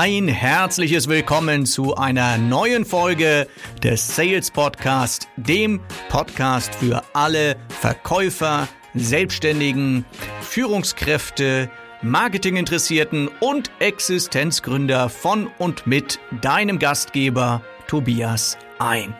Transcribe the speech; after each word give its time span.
ein 0.00 0.28
herzliches 0.28 1.08
Willkommen 1.08 1.66
zu 1.66 1.96
einer 1.96 2.38
neuen 2.38 2.84
Folge 2.84 3.48
des 3.82 4.14
Sales 4.14 4.48
Podcast, 4.48 5.26
dem 5.36 5.80
Podcast 6.08 6.72
für 6.76 7.02
alle 7.14 7.56
Verkäufer, 7.80 8.68
Selbstständigen, 8.94 10.04
Führungskräfte, 10.40 11.68
Marketinginteressierten 12.02 13.28
und 13.40 13.72
Existenzgründer 13.80 15.08
von 15.08 15.48
und 15.58 15.88
mit 15.88 16.20
deinem 16.42 16.78
Gastgeber 16.78 17.60
Tobias 17.88 18.56
ein. 18.78 19.16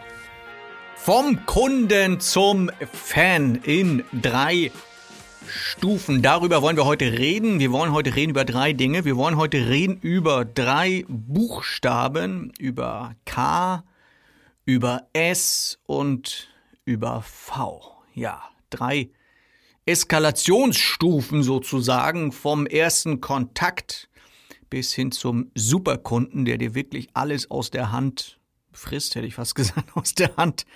Vom 0.94 1.44
Kunden 1.44 2.20
zum 2.20 2.70
Fan 2.92 3.56
in 3.64 4.04
drei 4.12 4.70
Stufen. 5.48 6.22
Darüber 6.22 6.62
wollen 6.62 6.76
wir 6.76 6.84
heute 6.84 7.12
reden. 7.12 7.58
Wir 7.58 7.72
wollen 7.72 7.92
heute 7.92 8.14
reden 8.14 8.30
über 8.30 8.44
drei 8.44 8.72
Dinge. 8.72 9.04
Wir 9.04 9.16
wollen 9.16 9.36
heute 9.36 9.68
reden 9.68 9.98
über 10.00 10.44
drei 10.44 11.04
Buchstaben, 11.08 12.52
über 12.58 13.14
K, 13.24 13.84
über 14.64 15.08
S 15.12 15.78
und 15.86 16.48
über 16.84 17.22
V. 17.22 17.96
Ja, 18.14 18.42
drei 18.70 19.10
Eskalationsstufen 19.86 21.42
sozusagen 21.42 22.32
vom 22.32 22.66
ersten 22.66 23.20
Kontakt 23.20 24.08
bis 24.68 24.92
hin 24.92 25.12
zum 25.12 25.50
Superkunden, 25.54 26.44
der 26.44 26.58
dir 26.58 26.74
wirklich 26.74 27.08
alles 27.14 27.50
aus 27.50 27.70
der 27.70 27.90
Hand 27.90 28.38
frisst, 28.72 29.14
hätte 29.14 29.26
ich 29.26 29.34
fast 29.34 29.54
gesagt, 29.56 29.96
aus 29.96 30.14
der 30.14 30.36
Hand 30.36 30.66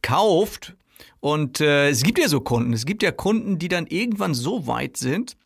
kauft 0.00 0.76
und 1.20 1.60
äh, 1.60 1.88
es 1.88 2.02
gibt 2.02 2.18
ja 2.18 2.28
so 2.28 2.40
Kunden, 2.40 2.72
es 2.72 2.86
gibt 2.86 3.02
ja 3.02 3.12
Kunden, 3.12 3.58
die 3.58 3.68
dann 3.68 3.86
irgendwann 3.86 4.34
so 4.34 4.66
weit 4.66 4.96
sind, 4.96 5.36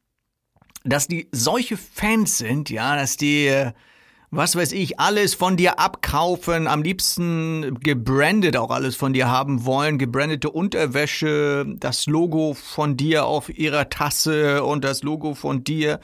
dass 0.84 1.08
die 1.08 1.28
solche 1.32 1.76
Fans 1.76 2.38
sind, 2.38 2.70
ja, 2.70 2.96
dass 2.96 3.16
die, 3.16 3.46
äh, 3.46 3.72
was 4.30 4.56
weiß 4.56 4.72
ich, 4.72 4.98
alles 5.00 5.34
von 5.34 5.56
dir 5.56 5.78
abkaufen, 5.78 6.66
am 6.66 6.82
liebsten 6.82 7.78
gebrandet 7.80 8.56
auch 8.56 8.70
alles 8.70 8.96
von 8.96 9.12
dir 9.12 9.28
haben 9.28 9.64
wollen, 9.64 9.98
gebrandete 9.98 10.50
Unterwäsche, 10.50 11.64
das 11.78 12.06
Logo 12.06 12.54
von 12.54 12.96
dir 12.96 13.26
auf 13.26 13.48
ihrer 13.48 13.88
Tasse 13.88 14.64
und 14.64 14.84
das 14.84 15.02
Logo 15.02 15.34
von 15.34 15.64
dir 15.64 16.00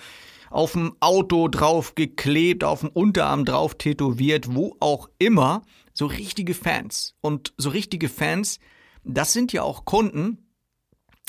auf 0.52 0.72
dem 0.72 0.94
Auto 1.00 1.48
drauf 1.48 1.94
geklebt, 1.94 2.62
auf 2.62 2.80
dem 2.80 2.90
Unterarm 2.90 3.44
drauf 3.44 3.74
tätowiert, 3.76 4.54
wo 4.54 4.76
auch 4.80 5.08
immer. 5.18 5.62
So 5.94 6.06
richtige 6.06 6.54
Fans. 6.54 7.14
Und 7.20 7.52
so 7.56 7.70
richtige 7.70 8.08
Fans, 8.08 8.58
das 9.04 9.32
sind 9.32 9.52
ja 9.52 9.62
auch 9.62 9.84
Kunden, 9.84 10.38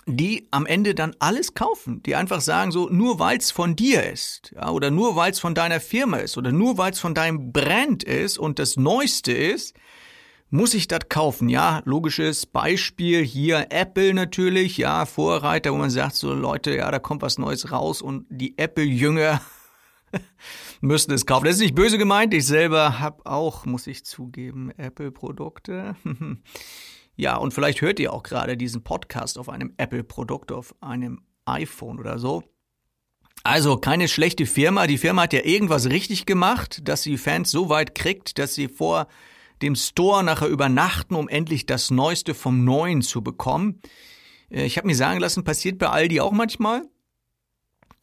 die 0.05 0.47
am 0.51 0.65
Ende 0.65 0.95
dann 0.95 1.15
alles 1.19 1.53
kaufen, 1.53 2.03
die 2.03 2.15
einfach 2.15 2.41
sagen 2.41 2.71
so, 2.71 2.89
nur 2.89 3.19
weil's 3.19 3.51
von 3.51 3.75
dir 3.75 4.03
ist, 4.03 4.53
ja, 4.55 4.69
oder 4.69 4.91
nur 4.91 5.15
weil's 5.15 5.39
von 5.39 5.55
deiner 5.55 5.79
Firma 5.79 6.17
ist, 6.17 6.37
oder 6.37 6.51
nur 6.51 6.77
weil's 6.77 6.99
von 6.99 7.15
deinem 7.15 7.53
Brand 7.53 8.03
ist 8.03 8.37
und 8.37 8.59
das 8.59 8.75
Neueste 8.75 9.31
ist, 9.31 9.75
muss 10.49 10.75
ich 10.75 10.87
das 10.87 11.09
kaufen? 11.09 11.49
Ja, 11.49 11.81
logisches 11.85 12.45
Beispiel 12.45 13.23
hier 13.23 13.67
Apple 13.71 14.13
natürlich, 14.13 14.77
ja, 14.77 15.05
Vorreiter, 15.05 15.71
wo 15.73 15.77
man 15.77 15.89
sagt 15.89 16.15
so, 16.15 16.33
Leute, 16.33 16.75
ja, 16.75 16.91
da 16.91 16.99
kommt 16.99 17.21
was 17.21 17.39
Neues 17.39 17.71
raus 17.71 18.01
und 18.01 18.27
die 18.29 18.57
Apple-Jünger 18.57 19.41
müssen 20.81 21.11
es 21.11 21.25
kaufen. 21.25 21.45
Das 21.45 21.55
ist 21.55 21.61
nicht 21.61 21.75
böse 21.75 21.97
gemeint, 21.97 22.33
ich 22.33 22.45
selber 22.45 22.99
habe 22.99 23.25
auch, 23.25 23.65
muss 23.65 23.87
ich 23.87 24.05
zugeben, 24.05 24.69
Apple-Produkte. 24.77 25.95
Ja, 27.15 27.37
und 27.37 27.53
vielleicht 27.53 27.81
hört 27.81 27.99
ihr 27.99 28.11
auch 28.11 28.23
gerade 28.23 28.57
diesen 28.57 28.83
Podcast 28.83 29.37
auf 29.37 29.49
einem 29.49 29.73
Apple-Produkt, 29.77 30.51
auf 30.51 30.75
einem 30.81 31.21
iPhone 31.45 31.99
oder 31.99 32.17
so. 32.17 32.43
Also 33.43 33.77
keine 33.77 34.07
schlechte 34.07 34.45
Firma. 34.45 34.87
Die 34.87 34.97
Firma 34.97 35.23
hat 35.23 35.33
ja 35.33 35.43
irgendwas 35.43 35.89
richtig 35.89 36.25
gemacht, 36.25 36.87
dass 36.87 37.03
sie 37.03 37.17
Fans 37.17 37.51
so 37.51 37.69
weit 37.69 37.93
kriegt, 37.93 38.39
dass 38.39 38.55
sie 38.55 38.67
vor 38.67 39.07
dem 39.61 39.75
Store 39.75 40.23
nachher 40.23 40.47
übernachten, 40.47 41.15
um 41.15 41.27
endlich 41.27 41.65
das 41.65 41.91
Neueste 41.91 42.33
vom 42.33 42.63
Neuen 42.63 43.01
zu 43.01 43.21
bekommen. 43.21 43.81
Äh, 44.49 44.65
ich 44.65 44.77
habe 44.77 44.87
mir 44.87 44.95
sagen 44.95 45.19
lassen, 45.19 45.43
passiert 45.43 45.77
bei 45.77 45.89
Aldi 45.89 46.21
auch 46.21 46.31
manchmal. 46.31 46.83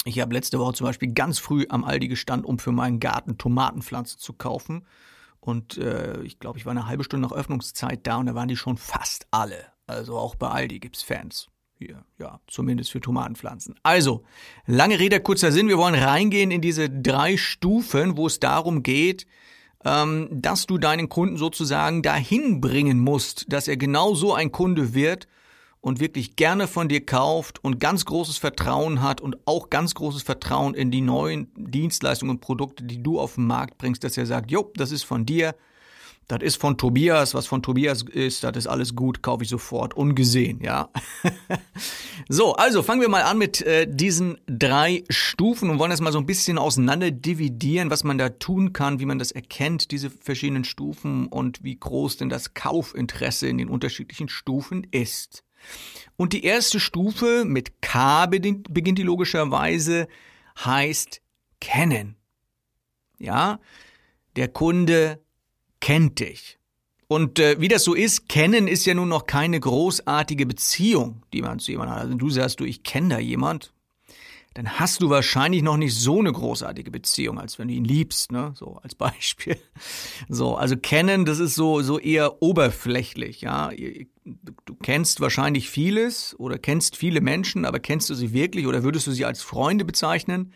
Ich 0.04 0.18
habe 0.20 0.34
letzte 0.34 0.58
Woche 0.58 0.74
zum 0.74 0.86
Beispiel 0.86 1.12
ganz 1.12 1.38
früh 1.38 1.66
am 1.68 1.84
Aldi 1.84 2.08
gestanden, 2.08 2.46
um 2.46 2.58
für 2.58 2.72
meinen 2.72 3.00
Garten 3.00 3.36
Tomatenpflanzen 3.36 4.18
zu 4.18 4.32
kaufen. 4.32 4.86
Und 5.40 5.78
äh, 5.78 6.22
ich 6.22 6.38
glaube, 6.38 6.58
ich 6.58 6.66
war 6.66 6.72
eine 6.72 6.86
halbe 6.86 7.04
Stunde 7.04 7.26
nach 7.26 7.34
Öffnungszeit 7.34 8.06
da 8.06 8.16
und 8.16 8.26
da 8.26 8.34
waren 8.34 8.48
die 8.48 8.56
schon 8.56 8.76
fast 8.76 9.26
alle. 9.30 9.64
Also 9.86 10.16
auch 10.16 10.34
bei 10.34 10.48
Aldi 10.48 10.78
gibt's 10.80 11.02
Fans. 11.02 11.48
Hier, 11.78 12.04
ja, 12.18 12.40
zumindest 12.46 12.90
für 12.90 13.00
Tomatenpflanzen. 13.00 13.74
Also, 13.82 14.22
lange 14.66 14.98
Rede, 14.98 15.18
kurzer 15.18 15.50
Sinn. 15.50 15.68
Wir 15.68 15.78
wollen 15.78 15.94
reingehen 15.94 16.50
in 16.50 16.60
diese 16.60 16.90
drei 16.90 17.38
Stufen, 17.38 18.18
wo 18.18 18.26
es 18.26 18.38
darum 18.38 18.82
geht, 18.82 19.26
ähm, 19.86 20.28
dass 20.30 20.66
du 20.66 20.76
deinen 20.76 21.08
Kunden 21.08 21.38
sozusagen 21.38 22.02
dahin 22.02 22.60
bringen 22.60 22.98
musst, 22.98 23.50
dass 23.50 23.66
er 23.66 23.78
genau 23.78 24.14
so 24.14 24.34
ein 24.34 24.52
Kunde 24.52 24.92
wird, 24.92 25.26
und 25.80 26.00
wirklich 26.00 26.36
gerne 26.36 26.66
von 26.66 26.88
dir 26.88 27.04
kauft 27.04 27.62
und 27.64 27.80
ganz 27.80 28.04
großes 28.04 28.38
Vertrauen 28.38 29.02
hat 29.02 29.20
und 29.20 29.38
auch 29.46 29.70
ganz 29.70 29.94
großes 29.94 30.22
Vertrauen 30.22 30.74
in 30.74 30.90
die 30.90 31.00
neuen 31.00 31.52
Dienstleistungen 31.56 32.36
und 32.36 32.40
Produkte, 32.40 32.84
die 32.84 33.02
du 33.02 33.18
auf 33.18 33.36
den 33.36 33.46
Markt 33.46 33.78
bringst, 33.78 34.04
dass 34.04 34.16
er 34.16 34.26
sagt, 34.26 34.50
jo, 34.50 34.70
das 34.76 34.92
ist 34.92 35.04
von 35.04 35.24
dir, 35.24 35.54
das 36.28 36.42
ist 36.42 36.60
von 36.60 36.76
Tobias, 36.76 37.34
was 37.34 37.46
von 37.46 37.62
Tobias 37.62 38.02
ist, 38.02 38.44
das 38.44 38.56
ist 38.56 38.66
alles 38.68 38.94
gut, 38.94 39.20
kaufe 39.20 39.42
ich 39.42 39.48
sofort, 39.48 39.94
ungesehen, 39.94 40.60
ja. 40.62 40.90
so, 42.28 42.54
also 42.54 42.84
fangen 42.84 43.00
wir 43.00 43.08
mal 43.08 43.22
an 43.22 43.38
mit 43.38 43.62
äh, 43.62 43.88
diesen 43.90 44.38
drei 44.46 45.02
Stufen 45.08 45.70
und 45.70 45.80
wollen 45.80 45.90
das 45.90 46.00
mal 46.00 46.12
so 46.12 46.18
ein 46.18 46.26
bisschen 46.26 46.58
auseinander 46.58 47.10
dividieren, 47.10 47.90
was 47.90 48.04
man 48.04 48.18
da 48.18 48.28
tun 48.28 48.72
kann, 48.72 49.00
wie 49.00 49.06
man 49.06 49.18
das 49.18 49.32
erkennt, 49.32 49.90
diese 49.90 50.08
verschiedenen 50.10 50.64
Stufen 50.64 51.26
und 51.26 51.64
wie 51.64 51.76
groß 51.76 52.18
denn 52.18 52.28
das 52.28 52.54
Kaufinteresse 52.54 53.48
in 53.48 53.58
den 53.58 53.68
unterschiedlichen 53.68 54.28
Stufen 54.28 54.86
ist. 54.92 55.42
Und 56.16 56.32
die 56.32 56.44
erste 56.44 56.80
Stufe 56.80 57.44
mit 57.46 57.80
K 57.80 58.26
beginnt, 58.26 58.98
die 58.98 59.02
logischerweise, 59.02 60.08
heißt 60.64 61.22
kennen. 61.60 62.16
Ja, 63.18 63.60
der 64.36 64.48
Kunde 64.48 65.20
kennt 65.80 66.20
dich. 66.20 66.58
Und 67.08 67.38
äh, 67.38 67.60
wie 67.60 67.68
das 67.68 67.84
so 67.84 67.94
ist, 67.94 68.28
kennen 68.28 68.68
ist 68.68 68.86
ja 68.86 68.94
nun 68.94 69.08
noch 69.08 69.26
keine 69.26 69.58
großartige 69.58 70.46
Beziehung, 70.46 71.24
die 71.32 71.42
man 71.42 71.58
zu 71.58 71.72
jemandem 71.72 71.96
hat. 71.96 72.02
Also 72.02 72.14
du 72.14 72.30
sagst 72.30 72.60
du, 72.60 72.64
ich 72.64 72.84
kenne 72.84 73.08
da 73.08 73.18
jemand, 73.18 73.72
dann 74.54 74.78
hast 74.78 75.02
du 75.02 75.10
wahrscheinlich 75.10 75.62
noch 75.62 75.76
nicht 75.76 75.94
so 75.94 76.18
eine 76.18 76.32
großartige 76.32 76.90
Beziehung, 76.90 77.38
als 77.38 77.58
wenn 77.58 77.68
du 77.68 77.74
ihn 77.74 77.84
liebst, 77.84 78.30
ne? 78.30 78.52
So 78.56 78.78
als 78.82 78.94
Beispiel. 78.96 79.56
So, 80.28 80.56
also 80.56 80.76
kennen, 80.76 81.24
das 81.24 81.40
ist 81.40 81.54
so 81.54 81.82
so 81.82 81.98
eher 81.98 82.42
oberflächlich, 82.42 83.40
ja. 83.40 83.70
Du 84.64 84.74
kennst 84.74 85.20
wahrscheinlich 85.20 85.68
vieles 85.70 86.34
oder 86.38 86.58
kennst 86.58 86.96
viele 86.96 87.20
Menschen, 87.20 87.64
aber 87.64 87.80
kennst 87.80 88.10
du 88.10 88.14
sie 88.14 88.32
wirklich 88.32 88.66
oder 88.66 88.82
würdest 88.82 89.06
du 89.06 89.12
sie 89.12 89.24
als 89.24 89.42
Freunde 89.42 89.84
bezeichnen? 89.84 90.52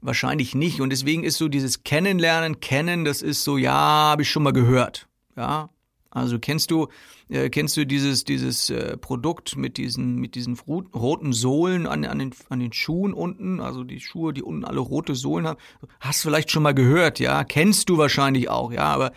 Wahrscheinlich 0.00 0.54
nicht. 0.54 0.80
Und 0.80 0.90
deswegen 0.90 1.24
ist 1.24 1.38
so 1.38 1.48
dieses 1.48 1.84
Kennenlernen, 1.84 2.60
Kennen, 2.60 3.04
das 3.04 3.22
ist 3.22 3.44
so, 3.44 3.56
ja, 3.56 3.72
habe 3.72 4.22
ich 4.22 4.30
schon 4.30 4.42
mal 4.42 4.52
gehört. 4.52 5.08
Ja, 5.36 5.70
also 6.10 6.38
kennst 6.38 6.70
du, 6.70 6.88
äh, 7.28 7.50
kennst 7.50 7.76
du 7.76 7.84
dieses, 7.84 8.24
dieses 8.24 8.70
äh, 8.70 8.96
Produkt 8.96 9.56
mit 9.56 9.76
diesen, 9.76 10.16
mit 10.16 10.34
diesen 10.34 10.58
roten 10.58 11.32
Sohlen 11.34 11.86
an, 11.86 12.04
an, 12.06 12.18
den, 12.18 12.34
an 12.48 12.60
den 12.60 12.72
Schuhen 12.72 13.12
unten, 13.12 13.60
also 13.60 13.84
die 13.84 14.00
Schuhe, 14.00 14.32
die 14.32 14.42
unten 14.42 14.64
alle 14.64 14.80
rote 14.80 15.14
Sohlen 15.14 15.46
haben? 15.46 15.58
Hast 16.00 16.24
du 16.24 16.28
vielleicht 16.28 16.50
schon 16.50 16.62
mal 16.62 16.72
gehört, 16.72 17.18
ja? 17.18 17.44
Kennst 17.44 17.90
du 17.90 17.98
wahrscheinlich 17.98 18.48
auch, 18.48 18.72
ja, 18.72 18.84
aber 18.84 19.12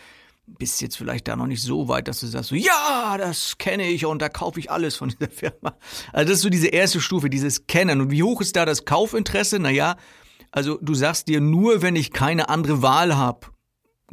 bist 0.58 0.82
jetzt 0.82 0.98
vielleicht 0.98 1.28
da 1.28 1.36
noch 1.36 1.48
nicht 1.48 1.62
so 1.62 1.88
weit, 1.88 2.08
dass 2.08 2.20
du 2.20 2.28
sagst, 2.28 2.50
so, 2.50 2.56
ja, 2.56 3.18
das 3.18 3.58
kenne 3.58 3.88
ich 3.88 4.06
und 4.06 4.22
da 4.22 4.30
kaufe 4.30 4.60
ich 4.60 4.72
alles 4.72 4.96
von 4.96 5.10
dieser 5.20 5.32
Firma. 5.32 5.78
Also 6.12 6.30
das 6.30 6.38
ist 6.38 6.42
so 6.42 6.50
diese 6.50 6.68
erste 6.68 7.02
Stufe, 7.02 7.30
dieses 7.30 7.68
Kennen. 7.68 8.02
Und 8.02 8.12
wie 8.12 8.24
hoch 8.24 8.42
ist 8.42 8.56
da 8.56 8.66
das 8.66 8.86
Kaufinteresse? 8.86 9.60
Naja, 9.60 9.96
also 10.52 10.78
du 10.82 10.94
sagst 10.94 11.28
dir 11.28 11.42
nur, 11.42 11.82
wenn 11.82 11.96
ich 11.96 12.12
keine 12.12 12.50
andere 12.50 12.82
Wahl 12.82 13.16
habe 13.16 13.48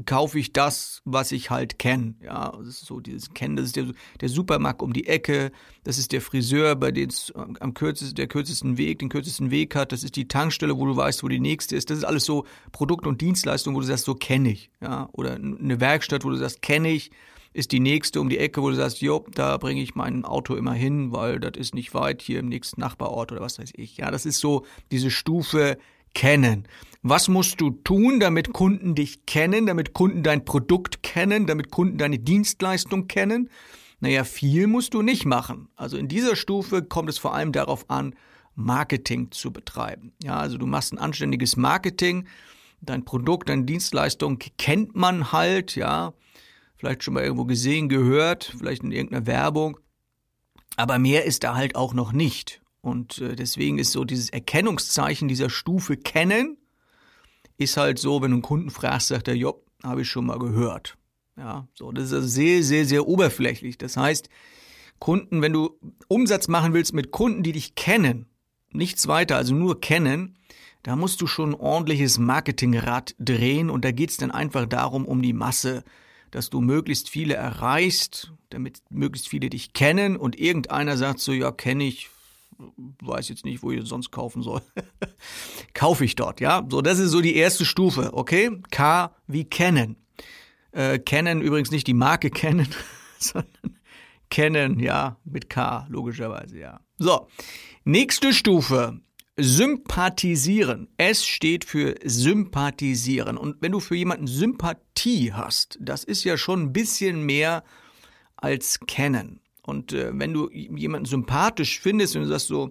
kaufe 0.04 0.38
ich 0.38 0.52
das, 0.52 1.00
was 1.04 1.32
ich 1.32 1.50
halt 1.50 1.78
kenne. 1.78 2.14
Ja, 2.22 2.52
das 2.58 2.68
ist 2.68 2.86
so 2.86 3.00
dieses 3.00 3.32
Kennen, 3.32 3.56
das 3.56 3.66
ist 3.66 3.76
der, 3.76 3.86
der 4.20 4.28
Supermarkt 4.28 4.82
um 4.82 4.92
die 4.92 5.06
Ecke, 5.06 5.52
das 5.84 5.98
ist 5.98 6.12
der 6.12 6.20
Friseur, 6.20 6.76
bei 6.76 6.90
dem 6.90 7.08
es 7.08 7.32
am 7.34 7.72
kürzesten, 7.72 8.14
der 8.16 8.26
kürzesten 8.26 8.76
Weg, 8.76 8.98
den 8.98 9.08
kürzesten 9.08 9.50
Weg 9.50 9.74
hat, 9.74 9.92
das 9.92 10.04
ist 10.04 10.16
die 10.16 10.28
Tankstelle, 10.28 10.76
wo 10.76 10.84
du 10.84 10.96
weißt, 10.96 11.22
wo 11.22 11.28
die 11.28 11.40
nächste 11.40 11.76
ist. 11.76 11.88
Das 11.88 11.98
ist 11.98 12.04
alles 12.04 12.24
so 12.24 12.44
Produkt 12.72 13.06
und 13.06 13.20
Dienstleistung, 13.20 13.74
wo 13.74 13.80
du 13.80 13.86
sagst, 13.86 14.04
so 14.04 14.14
kenne 14.14 14.50
ich. 14.50 14.70
Ja, 14.82 15.08
oder 15.12 15.36
eine 15.36 15.80
Werkstatt, 15.80 16.24
wo 16.24 16.30
du 16.30 16.36
sagst, 16.36 16.60
kenne 16.60 16.90
ich, 16.90 17.10
ist 17.54 17.72
die 17.72 17.80
nächste 17.80 18.20
um 18.20 18.28
die 18.28 18.38
Ecke, 18.38 18.60
wo 18.60 18.68
du 18.68 18.76
sagst, 18.76 19.00
jo, 19.00 19.24
da 19.32 19.56
bringe 19.56 19.80
ich 19.80 19.94
mein 19.94 20.26
Auto 20.26 20.56
immer 20.56 20.74
hin, 20.74 21.12
weil 21.12 21.40
das 21.40 21.52
ist 21.56 21.74
nicht 21.74 21.94
weit 21.94 22.20
hier 22.20 22.40
im 22.40 22.48
nächsten 22.48 22.82
Nachbarort 22.82 23.32
oder 23.32 23.40
was 23.40 23.58
weiß 23.58 23.72
ich. 23.76 23.96
Ja, 23.96 24.10
das 24.10 24.26
ist 24.26 24.40
so 24.40 24.66
diese 24.90 25.10
Stufe 25.10 25.78
kennen. 26.16 26.66
Was 27.02 27.28
musst 27.28 27.60
du 27.60 27.70
tun, 27.70 28.18
damit 28.18 28.52
Kunden 28.54 28.94
dich 28.94 29.26
kennen, 29.26 29.66
damit 29.66 29.92
Kunden 29.92 30.22
dein 30.22 30.44
Produkt 30.44 31.02
kennen, 31.02 31.46
damit 31.46 31.70
Kunden 31.70 31.98
deine 31.98 32.18
Dienstleistung 32.18 33.06
kennen? 33.06 33.50
Naja, 34.00 34.24
viel 34.24 34.66
musst 34.66 34.94
du 34.94 35.02
nicht 35.02 35.26
machen. 35.26 35.68
Also 35.76 35.98
in 35.98 36.08
dieser 36.08 36.34
Stufe 36.34 36.82
kommt 36.82 37.10
es 37.10 37.18
vor 37.18 37.34
allem 37.34 37.52
darauf 37.52 37.88
an, 37.90 38.16
Marketing 38.54 39.30
zu 39.30 39.52
betreiben. 39.52 40.14
Ja, 40.24 40.38
also 40.38 40.56
du 40.56 40.66
machst 40.66 40.94
ein 40.94 40.98
anständiges 40.98 41.56
Marketing, 41.56 42.26
dein 42.80 43.04
Produkt, 43.04 43.50
deine 43.50 43.64
Dienstleistung 43.64 44.38
kennt 44.56 44.96
man 44.96 45.32
halt, 45.32 45.76
ja. 45.76 46.14
Vielleicht 46.76 47.04
schon 47.04 47.14
mal 47.14 47.24
irgendwo 47.24 47.44
gesehen, 47.44 47.90
gehört, 47.90 48.54
vielleicht 48.58 48.82
in 48.82 48.90
irgendeiner 48.90 49.26
Werbung. 49.26 49.78
Aber 50.76 50.98
mehr 50.98 51.24
ist 51.24 51.44
da 51.44 51.54
halt 51.54 51.76
auch 51.76 51.92
noch 51.92 52.12
nicht. 52.12 52.62
Und 52.86 53.18
äh, 53.18 53.34
deswegen 53.34 53.78
ist 53.78 53.90
so 53.90 54.04
dieses 54.04 54.30
Erkennungszeichen 54.30 55.26
dieser 55.26 55.50
Stufe 55.50 55.96
kennen, 55.96 56.56
ist 57.58 57.76
halt 57.76 57.98
so, 57.98 58.22
wenn 58.22 58.30
du 58.30 58.36
einen 58.36 58.42
Kunden 58.42 58.70
fragst, 58.70 59.08
sagt 59.08 59.26
er, 59.26 59.34
jo, 59.34 59.60
habe 59.82 60.02
ich 60.02 60.08
schon 60.08 60.26
mal 60.26 60.38
gehört. 60.38 60.96
Ja, 61.36 61.66
so, 61.74 61.90
das 61.90 62.04
ist 62.04 62.12
also 62.12 62.28
sehr, 62.28 62.62
sehr, 62.62 62.84
sehr 62.84 63.08
oberflächlich. 63.08 63.76
Das 63.76 63.96
heißt, 63.96 64.28
Kunden, 65.00 65.42
wenn 65.42 65.52
du 65.52 65.76
Umsatz 66.06 66.46
machen 66.46 66.74
willst 66.74 66.92
mit 66.92 67.10
Kunden, 67.10 67.42
die 67.42 67.50
dich 67.50 67.74
kennen, 67.74 68.26
nichts 68.70 69.08
weiter, 69.08 69.34
also 69.34 69.52
nur 69.52 69.80
kennen, 69.80 70.38
da 70.84 70.94
musst 70.94 71.20
du 71.20 71.26
schon 71.26 71.54
ein 71.54 71.60
ordentliches 71.60 72.18
Marketingrad 72.18 73.16
drehen 73.18 73.68
und 73.68 73.84
da 73.84 73.90
geht's 73.90 74.16
dann 74.16 74.30
einfach 74.30 74.64
darum, 74.64 75.06
um 75.06 75.22
die 75.22 75.32
Masse, 75.32 75.82
dass 76.30 76.50
du 76.50 76.60
möglichst 76.60 77.08
viele 77.08 77.34
erreichst, 77.34 78.32
damit 78.50 78.80
möglichst 78.90 79.26
viele 79.26 79.50
dich 79.50 79.72
kennen 79.72 80.16
und 80.16 80.38
irgendeiner 80.38 80.96
sagt 80.96 81.18
so, 81.18 81.32
ja, 81.32 81.50
kenne 81.50 81.82
ich, 81.82 82.10
weiß 83.02 83.28
jetzt 83.28 83.44
nicht, 83.44 83.62
wo 83.62 83.70
ich 83.70 83.86
sonst 83.86 84.10
kaufen 84.10 84.42
soll. 84.42 84.62
Kaufe 85.74 86.04
ich 86.04 86.16
dort, 86.16 86.40
ja? 86.40 86.66
So, 86.68 86.82
das 86.82 86.98
ist 86.98 87.10
so 87.10 87.20
die 87.20 87.36
erste 87.36 87.64
Stufe, 87.64 88.12
okay? 88.12 88.50
K 88.70 89.14
wie 89.26 89.44
kennen. 89.44 89.96
Äh, 90.72 90.98
kennen 90.98 91.40
übrigens 91.40 91.70
nicht 91.70 91.86
die 91.86 91.94
Marke 91.94 92.30
kennen, 92.30 92.68
sondern 93.18 93.78
kennen, 94.30 94.78
ja, 94.80 95.18
mit 95.24 95.48
K, 95.48 95.86
logischerweise, 95.88 96.58
ja. 96.58 96.80
So, 96.98 97.28
nächste 97.84 98.32
Stufe. 98.32 99.00
Sympathisieren. 99.38 100.88
S 100.96 101.26
steht 101.26 101.66
für 101.66 101.96
sympathisieren. 102.02 103.36
Und 103.36 103.60
wenn 103.60 103.72
du 103.72 103.80
für 103.80 103.94
jemanden 103.94 104.26
Sympathie 104.26 105.34
hast, 105.34 105.76
das 105.78 106.04
ist 106.04 106.24
ja 106.24 106.38
schon 106.38 106.62
ein 106.62 106.72
bisschen 106.72 107.20
mehr 107.26 107.62
als 108.36 108.80
kennen. 108.86 109.40
Und 109.66 109.92
äh, 109.92 110.10
wenn 110.14 110.32
du 110.32 110.50
jemanden 110.50 111.06
sympathisch 111.06 111.80
findest 111.80 112.16
und 112.16 112.22
du 112.22 112.28
sagst 112.28 112.46
so, 112.46 112.70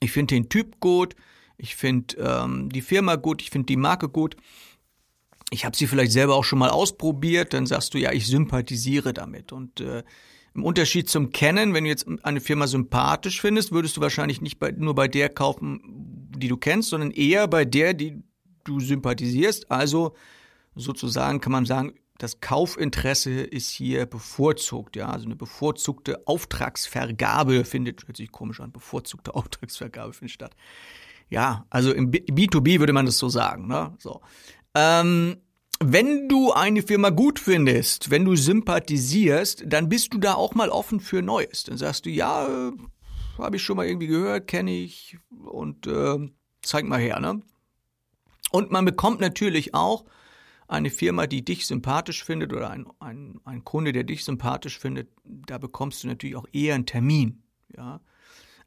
ich 0.00 0.12
finde 0.12 0.34
den 0.34 0.48
Typ 0.48 0.80
gut, 0.80 1.14
ich 1.56 1.76
finde 1.76 2.16
ähm, 2.18 2.68
die 2.68 2.82
Firma 2.82 3.16
gut, 3.16 3.40
ich 3.40 3.50
finde 3.50 3.66
die 3.66 3.76
Marke 3.76 4.08
gut, 4.08 4.36
ich 5.50 5.64
habe 5.64 5.76
sie 5.76 5.86
vielleicht 5.86 6.12
selber 6.12 6.34
auch 6.34 6.44
schon 6.44 6.58
mal 6.58 6.70
ausprobiert, 6.70 7.54
dann 7.54 7.66
sagst 7.66 7.94
du 7.94 7.98
ja, 7.98 8.12
ich 8.12 8.26
sympathisiere 8.26 9.12
damit. 9.12 9.52
Und 9.52 9.80
äh, 9.80 10.02
im 10.54 10.64
Unterschied 10.64 11.08
zum 11.08 11.30
Kennen, 11.30 11.74
wenn 11.74 11.84
du 11.84 11.90
jetzt 11.90 12.06
eine 12.22 12.40
Firma 12.40 12.66
sympathisch 12.66 13.40
findest, 13.40 13.72
würdest 13.72 13.96
du 13.96 14.00
wahrscheinlich 14.00 14.40
nicht 14.40 14.58
bei, 14.58 14.72
nur 14.72 14.94
bei 14.94 15.08
der 15.08 15.28
kaufen, 15.28 15.80
die 16.36 16.48
du 16.48 16.56
kennst, 16.56 16.90
sondern 16.90 17.10
eher 17.12 17.46
bei 17.48 17.64
der, 17.64 17.94
die 17.94 18.22
du 18.64 18.80
sympathisierst. 18.80 19.70
Also 19.70 20.14
sozusagen 20.74 21.40
kann 21.40 21.52
man 21.52 21.66
sagen, 21.66 21.94
das 22.18 22.40
Kaufinteresse 22.40 23.42
ist 23.42 23.70
hier 23.70 24.06
bevorzugt, 24.06 24.96
ja, 24.96 25.08
also 25.08 25.26
eine 25.26 25.36
bevorzugte 25.36 26.26
Auftragsvergabe 26.26 27.64
findet, 27.64 28.06
hört 28.06 28.16
sich 28.16 28.30
komisch 28.30 28.60
an, 28.60 28.70
bevorzugte 28.70 29.34
Auftragsvergabe 29.34 30.12
findet 30.12 30.34
statt. 30.34 30.56
Ja, 31.30 31.66
also 31.70 31.92
im 31.92 32.10
B2B 32.10 32.78
würde 32.78 32.92
man 32.92 33.06
das 33.06 33.18
so 33.18 33.28
sagen, 33.28 33.66
ne? 33.66 33.94
So. 33.98 34.20
Ähm, 34.74 35.38
wenn 35.80 36.28
du 36.28 36.52
eine 36.52 36.82
Firma 36.82 37.10
gut 37.10 37.40
findest, 37.40 38.10
wenn 38.10 38.24
du 38.24 38.36
sympathisierst, 38.36 39.64
dann 39.66 39.88
bist 39.88 40.14
du 40.14 40.18
da 40.18 40.34
auch 40.34 40.54
mal 40.54 40.68
offen 40.68 41.00
für 41.00 41.20
Neues. 41.20 41.64
Dann 41.64 41.76
sagst 41.76 42.06
du, 42.06 42.10
ja, 42.10 42.46
äh, 42.46 42.72
habe 43.38 43.56
ich 43.56 43.62
schon 43.62 43.76
mal 43.76 43.86
irgendwie 43.86 44.06
gehört, 44.06 44.46
kenne 44.46 44.70
ich 44.70 45.18
und 45.44 45.86
äh, 45.88 46.18
zeig 46.62 46.84
mal 46.84 47.00
her, 47.00 47.18
ne? 47.18 47.42
Und 48.52 48.70
man 48.70 48.84
bekommt 48.84 49.20
natürlich 49.20 49.74
auch 49.74 50.04
eine 50.68 50.90
Firma, 50.90 51.26
die 51.26 51.44
dich 51.44 51.66
sympathisch 51.66 52.24
findet 52.24 52.52
oder 52.52 52.70
ein, 52.70 52.86
ein, 53.00 53.40
ein 53.44 53.64
Kunde, 53.64 53.92
der 53.92 54.04
dich 54.04 54.24
sympathisch 54.24 54.78
findet, 54.78 55.08
da 55.24 55.58
bekommst 55.58 56.02
du 56.02 56.08
natürlich 56.08 56.36
auch 56.36 56.46
eher 56.52 56.74
einen 56.74 56.86
Termin, 56.86 57.42
ja. 57.76 58.00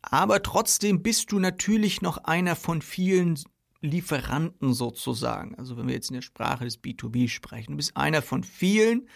Aber 0.01 0.43
trotzdem 0.43 1.01
bist 1.01 1.31
du 1.31 1.39
natürlich 1.39 2.01
noch 2.01 2.19
einer 2.19 2.55
von 2.55 2.81
vielen 2.81 3.37
Lieferanten 3.81 4.73
sozusagen. 4.73 5.55
Also 5.55 5.77
wenn 5.77 5.87
wir 5.87 5.95
jetzt 5.95 6.09
in 6.09 6.15
der 6.15 6.21
Sprache 6.21 6.63
des 6.63 6.81
B2B 6.81 7.27
sprechen. 7.29 7.71
Du 7.71 7.77
bist 7.77 7.97
einer 7.97 8.21
von 8.21 8.43
vielen, 8.43 9.09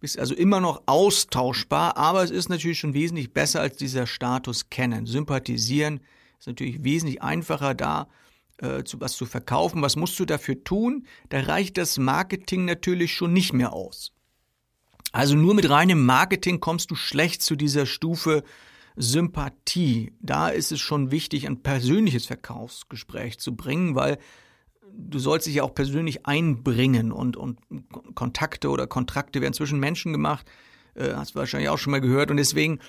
bist 0.00 0.18
also 0.18 0.34
immer 0.34 0.60
noch 0.60 0.82
austauschbar, 0.86 1.96
aber 1.96 2.22
es 2.22 2.30
ist 2.30 2.48
natürlich 2.48 2.78
schon 2.78 2.94
wesentlich 2.94 3.32
besser 3.32 3.60
als 3.60 3.76
dieser 3.76 4.06
Status 4.06 4.68
kennen. 4.68 5.06
Sympathisieren 5.06 6.00
ist 6.38 6.46
natürlich 6.46 6.84
wesentlich 6.84 7.22
einfacher 7.22 7.74
da, 7.74 8.08
äh, 8.58 8.84
zu, 8.84 9.00
was 9.00 9.12
zu 9.16 9.26
verkaufen. 9.26 9.82
Was 9.82 9.96
musst 9.96 10.18
du 10.18 10.24
dafür 10.24 10.62
tun? 10.64 11.06
Da 11.28 11.40
reicht 11.40 11.76
das 11.78 11.98
Marketing 11.98 12.64
natürlich 12.64 13.14
schon 13.14 13.32
nicht 13.32 13.52
mehr 13.52 13.72
aus. 13.72 14.12
Also 15.12 15.34
nur 15.36 15.54
mit 15.54 15.68
reinem 15.70 16.04
Marketing 16.04 16.60
kommst 16.60 16.90
du 16.90 16.94
schlecht 16.94 17.42
zu 17.42 17.56
dieser 17.56 17.86
Stufe 17.86 18.42
Sympathie. 18.96 20.12
Da 20.20 20.48
ist 20.48 20.72
es 20.72 20.80
schon 20.80 21.10
wichtig, 21.10 21.46
ein 21.46 21.62
persönliches 21.62 22.26
Verkaufsgespräch 22.26 23.38
zu 23.38 23.54
bringen, 23.54 23.94
weil 23.94 24.18
du 24.92 25.18
sollst 25.18 25.46
dich 25.46 25.56
ja 25.56 25.62
auch 25.62 25.74
persönlich 25.74 26.26
einbringen 26.26 27.12
und, 27.12 27.36
und 27.36 27.60
Kontakte 28.14 28.70
oder 28.70 28.86
Kontrakte 28.86 29.40
werden 29.40 29.52
zwischen 29.52 29.78
Menschen 29.78 30.12
gemacht. 30.12 30.46
Äh, 30.94 31.12
hast 31.14 31.34
du 31.34 31.38
wahrscheinlich 31.38 31.68
auch 31.68 31.78
schon 31.78 31.90
mal 31.90 32.00
gehört. 32.00 32.30
Und 32.30 32.38
deswegen 32.38 32.80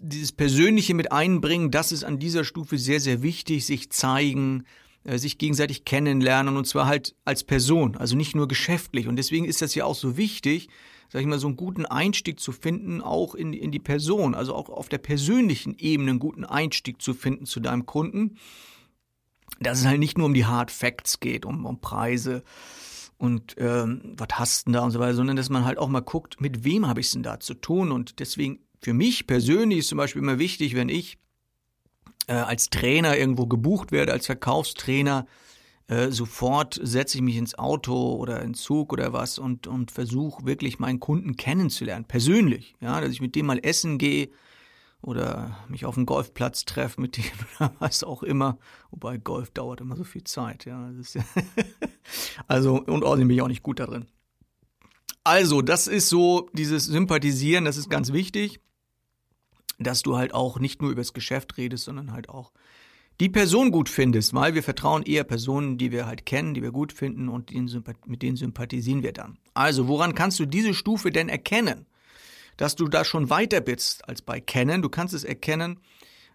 dieses 0.00 0.32
Persönliche 0.32 0.94
mit 0.94 1.12
einbringen, 1.12 1.70
das 1.70 1.92
ist 1.92 2.04
an 2.04 2.18
dieser 2.18 2.44
Stufe 2.44 2.78
sehr, 2.78 3.00
sehr 3.00 3.22
wichtig, 3.22 3.66
sich 3.66 3.90
zeigen, 3.90 4.64
sich 5.04 5.38
gegenseitig 5.38 5.84
kennenlernen 5.84 6.56
und 6.56 6.66
zwar 6.66 6.86
halt 6.86 7.14
als 7.24 7.44
Person, 7.44 7.96
also 7.96 8.16
nicht 8.16 8.34
nur 8.34 8.48
geschäftlich. 8.48 9.06
Und 9.06 9.16
deswegen 9.16 9.44
ist 9.44 9.62
das 9.62 9.74
ja 9.74 9.84
auch 9.84 9.94
so 9.94 10.16
wichtig, 10.16 10.68
sag 11.10 11.20
ich 11.20 11.26
mal, 11.26 11.38
so 11.38 11.46
einen 11.46 11.56
guten 11.56 11.86
Einstieg 11.86 12.40
zu 12.40 12.52
finden, 12.52 13.02
auch 13.02 13.34
in, 13.34 13.52
in 13.52 13.70
die 13.70 13.78
Person, 13.78 14.34
also 14.34 14.54
auch 14.54 14.70
auf 14.70 14.88
der 14.88 14.98
persönlichen 14.98 15.76
Ebene 15.78 16.10
einen 16.10 16.18
guten 16.18 16.44
Einstieg 16.44 17.02
zu 17.02 17.14
finden 17.14 17.46
zu 17.46 17.60
deinem 17.60 17.86
Kunden. 17.86 18.38
Dass 19.60 19.80
es 19.80 19.86
halt 19.86 20.00
nicht 20.00 20.18
nur 20.18 20.26
um 20.26 20.34
die 20.34 20.46
Hard 20.46 20.70
Facts 20.70 21.20
geht, 21.20 21.44
um, 21.44 21.66
um 21.66 21.80
Preise 21.80 22.42
und 23.16 23.54
ähm, 23.58 24.00
was 24.16 24.28
hast 24.32 24.66
du 24.66 24.72
da 24.72 24.80
und 24.80 24.90
so 24.90 24.98
weiter, 24.98 25.14
sondern 25.14 25.36
dass 25.36 25.50
man 25.50 25.64
halt 25.64 25.78
auch 25.78 25.88
mal 25.88 26.00
guckt, 26.00 26.40
mit 26.40 26.64
wem 26.64 26.86
habe 26.86 27.00
ich 27.00 27.06
es 27.06 27.12
denn 27.12 27.22
da 27.22 27.38
zu 27.40 27.54
tun. 27.54 27.92
Und 27.92 28.18
deswegen 28.20 28.60
für 28.80 28.92
mich 28.92 29.26
persönlich 29.26 29.80
ist 29.80 29.88
zum 29.88 29.98
Beispiel 29.98 30.22
immer 30.22 30.38
wichtig, 30.38 30.74
wenn 30.74 30.88
ich 30.88 31.18
äh, 32.26 32.34
als 32.34 32.70
Trainer 32.70 33.16
irgendwo 33.16 33.46
gebucht 33.46 33.92
werde, 33.92 34.12
als 34.12 34.26
Verkaufstrainer, 34.26 35.26
äh, 35.86 36.10
sofort 36.10 36.80
setze 36.82 37.18
ich 37.18 37.22
mich 37.22 37.36
ins 37.36 37.58
Auto 37.58 38.14
oder 38.14 38.40
in 38.42 38.54
Zug 38.54 38.92
oder 38.92 39.12
was 39.12 39.38
und, 39.38 39.66
und 39.66 39.90
versuche 39.90 40.46
wirklich 40.46 40.78
meinen 40.78 41.00
Kunden 41.00 41.36
kennenzulernen, 41.36 42.06
persönlich. 42.06 42.74
Ja, 42.80 43.00
dass 43.00 43.10
ich 43.10 43.20
mit 43.20 43.34
dem 43.34 43.46
mal 43.46 43.60
essen 43.62 43.98
gehe 43.98 44.30
oder 45.02 45.58
mich 45.68 45.84
auf 45.84 45.94
dem 45.94 46.06
Golfplatz 46.06 46.64
treffe 46.64 47.00
mit 47.00 47.18
dem 47.18 47.24
oder 47.60 47.74
was 47.78 48.02
auch 48.02 48.22
immer. 48.22 48.58
Wobei 48.90 49.18
Golf 49.18 49.50
dauert 49.50 49.82
immer 49.82 49.96
so 49.96 50.04
viel 50.04 50.24
Zeit, 50.24 50.64
ja. 50.64 50.90
ja 50.90 51.24
also, 52.48 52.82
und 52.82 53.04
außerdem 53.04 53.28
bin 53.28 53.36
ich 53.36 53.42
auch 53.42 53.48
nicht 53.48 53.62
gut 53.62 53.80
darin. 53.80 54.06
Also, 55.22 55.62
das 55.62 55.86
ist 55.86 56.08
so 56.08 56.48
dieses 56.52 56.84
Sympathisieren, 56.84 57.64
das 57.64 57.76
ist 57.76 57.88
ganz 57.90 58.12
wichtig, 58.12 58.60
dass 59.78 60.02
du 60.02 60.16
halt 60.16 60.34
auch 60.34 60.58
nicht 60.58 60.82
nur 60.82 60.90
über 60.90 61.00
das 61.00 61.12
Geschäft 61.12 61.56
redest, 61.56 61.84
sondern 61.84 62.12
halt 62.12 62.28
auch 62.28 62.52
die 63.20 63.28
Person 63.28 63.70
gut 63.70 63.88
findest, 63.88 64.34
weil 64.34 64.54
wir 64.54 64.62
vertrauen 64.62 65.04
eher 65.04 65.24
Personen, 65.24 65.78
die 65.78 65.92
wir 65.92 66.06
halt 66.06 66.26
kennen, 66.26 66.54
die 66.54 66.62
wir 66.62 66.72
gut 66.72 66.92
finden 66.92 67.28
und 67.28 67.52
mit 68.06 68.22
denen 68.22 68.36
sympathisieren 68.36 69.02
wir 69.02 69.12
dann. 69.12 69.38
Also, 69.54 69.86
woran 69.86 70.14
kannst 70.14 70.40
du 70.40 70.46
diese 70.46 70.74
Stufe 70.74 71.10
denn 71.10 71.28
erkennen? 71.28 71.86
Dass 72.56 72.76
du 72.76 72.88
da 72.88 73.04
schon 73.04 73.30
weiter 73.30 73.60
bist 73.60 74.08
als 74.08 74.22
bei 74.22 74.40
Kennen. 74.40 74.82
Du 74.82 74.88
kannst 74.88 75.14
es 75.14 75.24
erkennen 75.24 75.80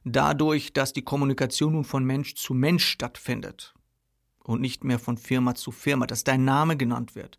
dadurch, 0.03 0.73
dass 0.73 0.93
die 0.93 1.01
Kommunikation 1.01 1.73
nun 1.73 1.83
von 1.83 2.03
Mensch 2.03 2.35
zu 2.35 2.53
Mensch 2.53 2.85
stattfindet 2.85 3.73
und 4.43 4.61
nicht 4.61 4.83
mehr 4.83 4.99
von 4.99 5.17
Firma 5.17 5.55
zu 5.55 5.71
Firma, 5.71 6.07
dass 6.07 6.23
dein 6.23 6.45
Name 6.45 6.77
genannt 6.77 7.15
wird, 7.15 7.37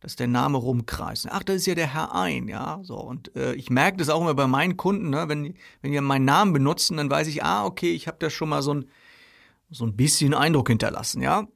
dass 0.00 0.16
der 0.16 0.28
Name 0.28 0.58
rumkreist. 0.58 1.28
Ach, 1.30 1.42
das 1.42 1.56
ist 1.56 1.66
ja 1.66 1.74
der 1.74 1.92
Herr 1.92 2.14
Ein, 2.14 2.48
ja, 2.48 2.80
so. 2.82 2.96
Und 2.96 3.34
äh, 3.36 3.54
ich 3.54 3.70
merke 3.70 3.96
das 3.96 4.08
auch 4.08 4.20
immer 4.20 4.34
bei 4.34 4.46
meinen 4.46 4.76
Kunden, 4.76 5.10
ne? 5.10 5.28
wenn, 5.28 5.54
wenn 5.82 5.92
die 5.92 6.00
meinen 6.00 6.24
Namen 6.24 6.52
benutzen, 6.52 6.96
dann 6.96 7.10
weiß 7.10 7.26
ich, 7.28 7.42
ah, 7.42 7.64
okay, 7.64 7.90
ich 7.92 8.06
habe 8.06 8.18
da 8.20 8.30
schon 8.30 8.48
mal 8.48 8.62
so 8.62 8.74
ein, 8.74 8.86
so 9.70 9.84
ein 9.84 9.96
bisschen 9.96 10.34
Eindruck 10.34 10.68
hinterlassen, 10.68 11.22
ja. 11.22 11.46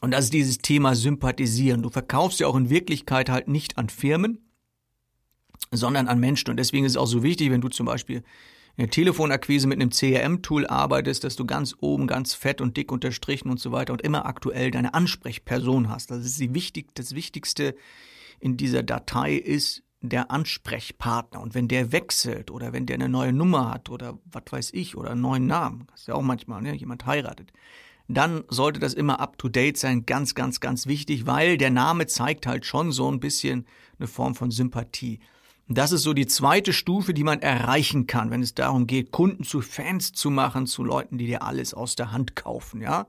Und 0.00 0.10
das 0.10 0.24
ist 0.24 0.32
dieses 0.32 0.58
Thema 0.58 0.96
Sympathisieren. 0.96 1.82
Du 1.82 1.88
verkaufst 1.88 2.40
ja 2.40 2.48
auch 2.48 2.56
in 2.56 2.70
Wirklichkeit 2.70 3.30
halt 3.30 3.46
nicht 3.46 3.78
an 3.78 3.88
Firmen, 3.88 4.50
sondern 5.70 6.08
an 6.08 6.18
Menschen. 6.18 6.50
Und 6.50 6.56
deswegen 6.56 6.84
ist 6.84 6.92
es 6.92 6.96
auch 6.96 7.06
so 7.06 7.22
wichtig, 7.22 7.50
wenn 7.50 7.60
du 7.60 7.68
zum 7.68 7.86
Beispiel 7.86 8.24
in 8.76 8.84
der 8.84 8.90
Telefonakquise 8.90 9.66
mit 9.66 9.80
einem 9.80 9.90
CRM-Tool 9.90 10.66
arbeitest, 10.66 11.24
dass 11.24 11.36
du 11.36 11.44
ganz 11.44 11.76
oben 11.80 12.06
ganz 12.06 12.34
fett 12.34 12.60
und 12.60 12.76
dick 12.76 12.90
unterstrichen 12.90 13.50
und 13.50 13.60
so 13.60 13.70
weiter 13.70 13.92
und 13.92 14.02
immer 14.02 14.24
aktuell 14.24 14.70
deine 14.70 14.94
Ansprechperson 14.94 15.90
hast. 15.90 16.10
Das 16.10 16.24
ist 16.24 16.40
die 16.40 16.54
wichtig, 16.54 16.94
das 16.94 17.14
Wichtigste 17.14 17.74
in 18.40 18.56
dieser 18.56 18.82
Datei 18.82 19.34
ist 19.34 19.82
der 20.00 20.30
Ansprechpartner. 20.30 21.40
Und 21.40 21.54
wenn 21.54 21.68
der 21.68 21.92
wechselt 21.92 22.50
oder 22.50 22.72
wenn 22.72 22.86
der 22.86 22.94
eine 22.94 23.08
neue 23.08 23.32
Nummer 23.32 23.70
hat 23.70 23.88
oder 23.88 24.18
was 24.24 24.44
weiß 24.50 24.70
ich 24.72 24.96
oder 24.96 25.10
einen 25.10 25.20
neuen 25.20 25.46
Namen, 25.46 25.86
das 25.90 26.00
ist 26.00 26.06
ja 26.08 26.14
auch 26.14 26.22
manchmal, 26.22 26.62
ne, 26.62 26.74
jemand 26.74 27.06
heiratet, 27.06 27.52
dann 28.08 28.44
sollte 28.48 28.80
das 28.80 28.94
immer 28.94 29.20
up 29.20 29.38
to 29.38 29.48
date 29.48 29.76
sein. 29.76 30.06
Ganz, 30.06 30.34
ganz, 30.34 30.60
ganz 30.60 30.86
wichtig, 30.86 31.26
weil 31.26 31.56
der 31.56 31.70
Name 31.70 32.06
zeigt 32.06 32.46
halt 32.46 32.66
schon 32.66 32.90
so 32.90 33.10
ein 33.10 33.20
bisschen 33.20 33.66
eine 33.98 34.08
Form 34.08 34.34
von 34.34 34.50
Sympathie. 34.50 35.20
Das 35.68 35.92
ist 35.92 36.02
so 36.02 36.12
die 36.12 36.26
zweite 36.26 36.72
Stufe, 36.72 37.14
die 37.14 37.24
man 37.24 37.40
erreichen 37.40 38.06
kann, 38.06 38.30
wenn 38.30 38.42
es 38.42 38.54
darum 38.54 38.86
geht, 38.86 39.10
Kunden 39.10 39.44
zu 39.44 39.60
Fans 39.60 40.12
zu 40.12 40.30
machen, 40.30 40.66
zu 40.66 40.82
Leuten, 40.82 41.18
die 41.18 41.26
dir 41.26 41.42
alles 41.42 41.72
aus 41.72 41.96
der 41.96 42.12
Hand 42.12 42.36
kaufen, 42.36 42.82
ja. 42.82 43.06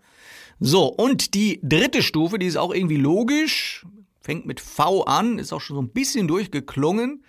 So, 0.60 0.86
und 0.86 1.34
die 1.34 1.60
dritte 1.64 2.04
Stufe, 2.04 2.40
die 2.40 2.46
ist 2.46 2.58
auch 2.58 2.74
irgendwie 2.74 2.98
logisch, 2.98 3.86
fängt 4.22 4.46
mit 4.46 4.60
V 4.60 5.04
an, 5.04 5.40
ist 5.40 5.52
auch 5.52 5.62
schon 5.62 5.76
so 5.76 5.82
ein 5.82 5.90
bisschen 5.90 6.28
durchgeklungen. 6.28 7.24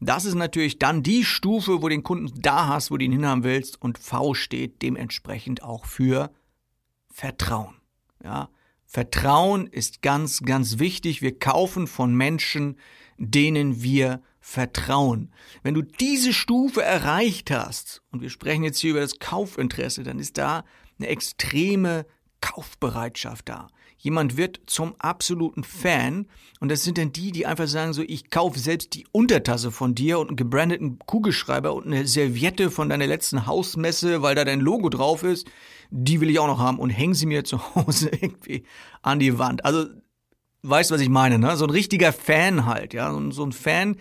Das 0.00 0.24
ist 0.24 0.34
natürlich 0.34 0.78
dann 0.78 1.02
die 1.02 1.24
Stufe, 1.24 1.82
wo 1.82 1.88
den 1.88 2.04
Kunden 2.04 2.40
da 2.40 2.68
hast, 2.68 2.90
wo 2.90 2.96
du 2.96 3.04
ihn 3.04 3.12
hinhaben 3.12 3.42
willst 3.44 3.82
und 3.82 3.98
V 3.98 4.32
steht 4.34 4.80
dementsprechend 4.80 5.62
auch 5.62 5.84
für 5.84 6.30
Vertrauen. 7.10 7.74
Ja, 8.22 8.48
Vertrauen 8.86 9.66
ist 9.66 10.00
ganz, 10.00 10.40
ganz 10.40 10.78
wichtig. 10.78 11.20
Wir 11.20 11.38
kaufen 11.38 11.86
von 11.86 12.14
Menschen, 12.14 12.78
denen 13.18 13.82
wir 13.82 14.22
vertrauen. 14.48 15.30
Wenn 15.62 15.74
du 15.74 15.82
diese 15.82 16.32
Stufe 16.32 16.82
erreicht 16.82 17.50
hast, 17.50 18.00
und 18.10 18.22
wir 18.22 18.30
sprechen 18.30 18.64
jetzt 18.64 18.78
hier 18.78 18.92
über 18.92 19.00
das 19.00 19.18
Kaufinteresse, 19.18 20.04
dann 20.04 20.18
ist 20.18 20.38
da 20.38 20.64
eine 20.98 21.08
extreme 21.08 22.06
Kaufbereitschaft 22.40 23.46
da. 23.50 23.68
Jemand 23.98 24.38
wird 24.38 24.60
zum 24.64 24.94
absoluten 24.98 25.64
Fan 25.64 26.28
und 26.60 26.70
das 26.70 26.82
sind 26.82 26.96
dann 26.96 27.12
die, 27.12 27.30
die 27.30 27.44
einfach 27.44 27.66
sagen 27.66 27.92
so, 27.92 28.02
ich 28.02 28.30
kaufe 28.30 28.58
selbst 28.58 28.94
die 28.94 29.06
Untertasse 29.12 29.70
von 29.70 29.94
dir 29.94 30.18
und 30.18 30.28
einen 30.28 30.36
gebrandeten 30.36 30.98
Kugelschreiber 31.00 31.74
und 31.74 31.86
eine 31.86 32.06
Serviette 32.06 32.70
von 32.70 32.88
deiner 32.88 33.06
letzten 33.06 33.44
Hausmesse, 33.44 34.22
weil 34.22 34.34
da 34.34 34.46
dein 34.46 34.60
Logo 34.60 34.88
drauf 34.88 35.24
ist, 35.24 35.46
die 35.90 36.22
will 36.22 36.30
ich 36.30 36.38
auch 36.38 36.46
noch 36.46 36.60
haben 36.60 36.78
und 36.78 36.88
hängen 36.88 37.14
sie 37.14 37.26
mir 37.26 37.44
zu 37.44 37.74
Hause 37.74 38.08
irgendwie 38.08 38.64
an 39.02 39.18
die 39.18 39.38
Wand. 39.38 39.66
Also, 39.66 39.88
weißt 40.62 40.90
was 40.90 41.02
ich 41.02 41.10
meine, 41.10 41.38
ne? 41.38 41.54
So 41.58 41.66
ein 41.66 41.70
richtiger 41.70 42.14
Fan 42.14 42.64
halt, 42.64 42.94
ja, 42.94 43.12
so 43.30 43.44
ein 43.44 43.52
Fan, 43.52 43.96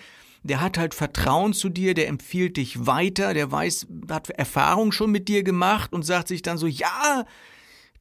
der 0.47 0.61
hat 0.61 0.77
halt 0.77 0.93
Vertrauen 0.93 1.53
zu 1.53 1.69
dir, 1.69 1.93
der 1.93 2.07
empfiehlt 2.07 2.57
dich 2.57 2.85
weiter, 2.85 3.33
der 3.33 3.51
weiß, 3.51 3.87
hat 4.09 4.29
Erfahrung 4.29 4.91
schon 4.91 5.11
mit 5.11 5.27
dir 5.27 5.43
gemacht 5.43 5.93
und 5.93 6.03
sagt 6.03 6.29
sich 6.29 6.41
dann 6.41 6.57
so, 6.57 6.67
ja, 6.67 7.25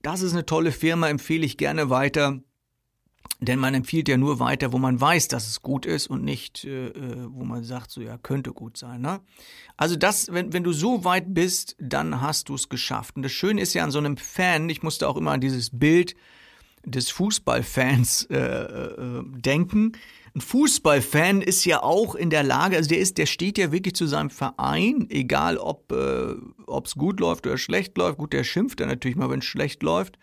das 0.03 0.23
ist 0.23 0.33
eine 0.33 0.47
tolle 0.47 0.73
Firma, 0.73 1.09
empfehle 1.09 1.45
ich 1.45 1.57
gerne 1.57 1.91
weiter. 1.91 2.41
Denn 3.41 3.59
man 3.59 3.75
empfiehlt 3.75 4.09
ja 4.09 4.17
nur 4.17 4.39
weiter, 4.39 4.73
wo 4.73 4.79
man 4.79 4.99
weiß, 4.99 5.29
dass 5.29 5.47
es 5.49 5.61
gut 5.61 5.85
ist 5.85 6.07
und 6.07 6.25
nicht, 6.25 6.65
äh, 6.65 6.87
äh, 6.87 7.27
wo 7.29 7.45
man 7.45 7.65
sagt, 7.65 7.91
so 7.91 8.01
ja, 8.01 8.17
könnte 8.17 8.53
gut 8.53 8.79
sein. 8.79 9.03
Ne? 9.03 9.21
Also 9.77 9.97
das, 9.97 10.33
wenn, 10.33 10.53
wenn 10.53 10.65
du 10.65 10.73
so 10.73 11.05
weit 11.05 11.35
bist, 11.35 11.77
dann 11.79 12.21
hast 12.21 12.49
du 12.49 12.55
es 12.55 12.69
geschafft. 12.69 13.17
Und 13.17 13.25
das 13.25 13.33
Schöne 13.33 13.61
ist 13.61 13.75
ja 13.75 13.85
an 13.85 13.91
so 13.91 13.99
einem 13.99 14.17
Fan, 14.17 14.71
ich 14.71 14.83
musste 14.83 15.09
auch 15.09 15.17
immer 15.17 15.33
an 15.33 15.41
dieses 15.41 15.77
Bild 15.77 16.15
des 16.87 17.11
Fußballfans 17.11 18.29
äh, 18.31 18.37
äh, 18.37 19.23
denken. 19.27 19.93
Ein 20.37 20.43
Fußballfan 20.43 21.41
ist 21.41 21.65
ja 21.65 21.83
auch 21.83 22.15
in 22.15 22.29
der 22.29 22.43
Lage, 22.43 22.77
also 22.77 22.91
der 22.91 22.99
ist, 22.99 23.17
der 23.17 23.25
steht 23.25 23.57
ja 23.57 23.73
wirklich 23.73 23.95
zu 23.95 24.07
seinem 24.07 24.29
Verein, 24.29 25.07
egal 25.09 25.57
ob 25.57 25.91
äh, 25.93 26.35
es 26.85 26.95
gut 26.95 27.21
läuft 27.21 27.47
oder 27.47 27.57
schlecht 27.57 27.97
läuft. 27.97 28.19
Gut, 28.19 28.35
der 28.35 28.45
schimpft 28.45 28.81
ja 28.81 28.87
natürlich 28.87 29.17
mal, 29.17 29.31
wenn 29.31 29.39
es 29.39 29.47
schlecht 29.47 29.83
läuft. 29.83 30.19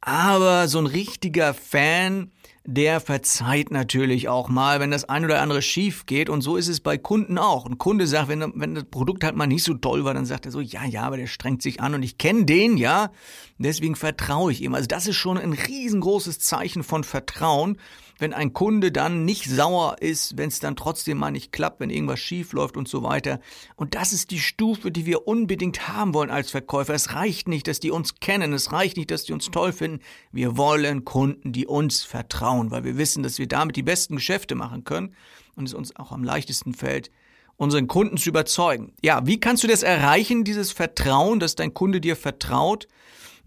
Aber 0.00 0.68
so 0.68 0.78
ein 0.78 0.86
richtiger 0.86 1.52
Fan, 1.52 2.30
der 2.64 3.00
verzeiht 3.00 3.72
natürlich 3.72 4.28
auch 4.28 4.48
mal, 4.48 4.78
wenn 4.78 4.92
das 4.92 5.08
ein 5.08 5.24
oder 5.24 5.42
andere 5.42 5.62
schief 5.62 6.06
geht. 6.06 6.30
Und 6.30 6.42
so 6.42 6.56
ist 6.56 6.68
es 6.68 6.78
bei 6.78 6.96
Kunden 6.96 7.36
auch. 7.36 7.66
Ein 7.66 7.76
Kunde 7.76 8.06
sagt, 8.06 8.28
wenn, 8.28 8.52
wenn 8.54 8.76
das 8.76 8.84
Produkt 8.84 9.24
halt 9.24 9.34
mal 9.34 9.48
nicht 9.48 9.64
so 9.64 9.74
toll 9.74 10.04
war, 10.04 10.14
dann 10.14 10.26
sagt 10.26 10.46
er 10.46 10.52
so, 10.52 10.60
ja, 10.60 10.84
ja, 10.84 11.02
aber 11.02 11.16
der 11.16 11.26
strengt 11.26 11.60
sich 11.60 11.80
an 11.80 11.94
und 11.94 12.04
ich 12.04 12.18
kenne 12.18 12.44
den, 12.44 12.76
ja. 12.76 13.10
Deswegen 13.58 13.96
vertraue 13.96 14.52
ich 14.52 14.62
ihm. 14.62 14.76
Also 14.76 14.86
das 14.86 15.08
ist 15.08 15.16
schon 15.16 15.38
ein 15.38 15.54
riesengroßes 15.54 16.38
Zeichen 16.38 16.84
von 16.84 17.02
Vertrauen 17.02 17.78
wenn 18.24 18.32
ein 18.32 18.54
Kunde 18.54 18.90
dann 18.90 19.26
nicht 19.26 19.44
sauer 19.44 19.96
ist, 20.00 20.38
wenn 20.38 20.48
es 20.48 20.58
dann 20.58 20.76
trotzdem 20.76 21.18
mal 21.18 21.30
nicht 21.30 21.52
klappt, 21.52 21.80
wenn 21.80 21.90
irgendwas 21.90 22.20
schief 22.20 22.54
läuft 22.54 22.74
und 22.74 22.88
so 22.88 23.02
weiter. 23.02 23.38
Und 23.76 23.94
das 23.94 24.14
ist 24.14 24.30
die 24.30 24.38
Stufe, 24.38 24.90
die 24.90 25.04
wir 25.04 25.28
unbedingt 25.28 25.88
haben 25.88 26.14
wollen 26.14 26.30
als 26.30 26.50
Verkäufer. 26.50 26.94
Es 26.94 27.12
reicht 27.12 27.48
nicht, 27.48 27.68
dass 27.68 27.80
die 27.80 27.90
uns 27.90 28.14
kennen, 28.20 28.54
es 28.54 28.72
reicht 28.72 28.96
nicht, 28.96 29.10
dass 29.10 29.24
die 29.24 29.34
uns 29.34 29.50
toll 29.50 29.72
finden. 29.72 30.00
Wir 30.32 30.56
wollen 30.56 31.04
Kunden, 31.04 31.52
die 31.52 31.66
uns 31.66 32.02
vertrauen, 32.02 32.70
weil 32.70 32.84
wir 32.84 32.96
wissen, 32.96 33.22
dass 33.22 33.38
wir 33.38 33.46
damit 33.46 33.76
die 33.76 33.82
besten 33.82 34.16
Geschäfte 34.16 34.54
machen 34.54 34.84
können 34.84 35.14
und 35.54 35.66
es 35.66 35.74
uns 35.74 35.94
auch 35.96 36.10
am 36.10 36.24
leichtesten 36.24 36.72
fällt, 36.72 37.10
unseren 37.58 37.88
Kunden 37.88 38.16
zu 38.16 38.30
überzeugen. 38.30 38.94
Ja, 39.02 39.26
wie 39.26 39.38
kannst 39.38 39.64
du 39.64 39.68
das 39.68 39.82
erreichen, 39.82 40.44
dieses 40.44 40.72
Vertrauen, 40.72 41.40
dass 41.40 41.56
dein 41.56 41.74
Kunde 41.74 42.00
dir 42.00 42.16
vertraut? 42.16 42.88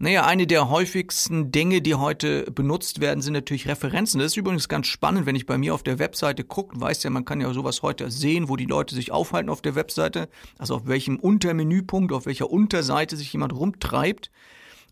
Naja, 0.00 0.24
eine 0.24 0.46
der 0.46 0.68
häufigsten 0.68 1.50
Dinge, 1.50 1.82
die 1.82 1.96
heute 1.96 2.48
benutzt 2.52 3.00
werden, 3.00 3.20
sind 3.20 3.32
natürlich 3.32 3.66
Referenzen. 3.66 4.20
Das 4.20 4.28
ist 4.28 4.36
übrigens 4.36 4.68
ganz 4.68 4.86
spannend, 4.86 5.26
wenn 5.26 5.34
ich 5.34 5.44
bei 5.44 5.58
mir 5.58 5.74
auf 5.74 5.82
der 5.82 5.98
Webseite 5.98 6.44
gucke. 6.44 6.80
Weißt 6.80 7.02
ja, 7.02 7.10
man 7.10 7.24
kann 7.24 7.40
ja 7.40 7.52
sowas 7.52 7.82
heute 7.82 8.08
sehen, 8.08 8.48
wo 8.48 8.54
die 8.54 8.66
Leute 8.66 8.94
sich 8.94 9.10
aufhalten 9.10 9.50
auf 9.50 9.60
der 9.60 9.74
Webseite. 9.74 10.28
Also 10.56 10.76
auf 10.76 10.86
welchem 10.86 11.18
Untermenüpunkt, 11.18 12.12
auf 12.12 12.26
welcher 12.26 12.48
Unterseite 12.48 13.16
sich 13.16 13.32
jemand 13.32 13.52
rumtreibt. 13.52 14.30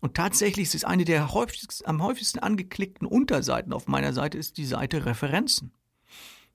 Und 0.01 0.15
tatsächlich 0.15 0.67
ist 0.67 0.75
es 0.75 0.83
eine 0.83 1.05
der 1.05 1.33
häufigsten, 1.33 1.87
am 1.87 2.03
häufigsten 2.03 2.39
angeklickten 2.39 3.07
Unterseiten 3.07 3.71
auf 3.71 3.87
meiner 3.87 4.11
Seite 4.11 4.37
ist 4.37 4.57
die 4.57 4.65
Seite 4.65 5.05
Referenzen. 5.05 5.71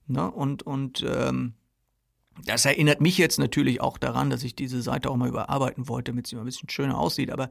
Ne? 0.05 0.29
Und, 0.29 0.61
und 0.61 1.03
ähm, 1.07 1.53
das 2.45 2.65
erinnert 2.65 3.01
mich 3.01 3.17
jetzt 3.17 3.39
natürlich 3.39 3.81
auch 3.81 3.97
daran, 3.97 4.29
dass 4.29 4.43
ich 4.43 4.55
diese 4.55 4.83
Seite 4.83 5.09
auch 5.09 5.17
mal 5.17 5.29
überarbeiten 5.29 5.87
wollte, 5.87 6.11
damit 6.11 6.27
sie 6.27 6.35
mal 6.35 6.43
ein 6.43 6.45
bisschen 6.45 6.69
schöner 6.69 6.99
aussieht. 6.99 7.31
Aber 7.31 7.49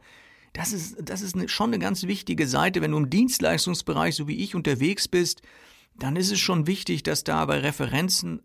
das 0.53 0.73
ist, 0.73 0.97
das 1.03 1.23
ist 1.23 1.35
eine, 1.35 1.49
schon 1.49 1.71
eine 1.71 1.79
ganz 1.79 2.03
wichtige 2.05 2.47
Seite. 2.47 2.83
Wenn 2.83 2.91
du 2.91 2.99
im 2.99 3.11
Dienstleistungsbereich, 3.11 4.15
so 4.15 4.29
wie 4.29 4.37
ich, 4.37 4.55
unterwegs 4.55 5.09
bist, 5.09 5.43
dann 5.99 6.17
ist 6.17 6.31
es 6.31 6.41
schon 6.41 6.67
wichtig, 6.67 7.03
dass 7.03 7.25
da 7.25 7.45
bei 7.47 7.59
Referenzen 7.59 8.43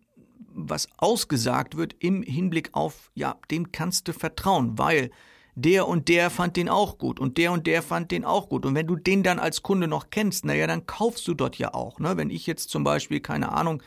was 0.59 0.87
ausgesagt 0.97 1.77
wird 1.77 1.95
im 1.99 2.23
Hinblick 2.23 2.69
auf, 2.73 3.11
ja, 3.13 3.37
dem 3.51 3.71
kannst 3.71 4.07
du 4.07 4.13
vertrauen, 4.13 4.77
weil 4.77 5.11
der 5.53 5.87
und 5.87 6.07
der 6.07 6.29
fand 6.29 6.55
den 6.55 6.69
auch 6.69 6.97
gut 6.97 7.19
und 7.19 7.37
der 7.37 7.51
und 7.51 7.67
der 7.67 7.81
fand 7.81 8.11
den 8.11 8.25
auch 8.25 8.49
gut. 8.49 8.65
Und 8.65 8.75
wenn 8.75 8.87
du 8.87 8.95
den 8.95 9.23
dann 9.23 9.39
als 9.39 9.63
Kunde 9.63 9.87
noch 9.87 10.09
kennst, 10.09 10.45
naja, 10.45 10.67
dann 10.67 10.85
kaufst 10.85 11.27
du 11.27 11.33
dort 11.33 11.57
ja 11.57 11.73
auch. 11.73 11.99
Ne? 11.99 12.17
Wenn 12.17 12.29
ich 12.29 12.47
jetzt 12.47 12.69
zum 12.69 12.83
Beispiel, 12.83 13.19
keine 13.19 13.51
Ahnung, 13.51 13.81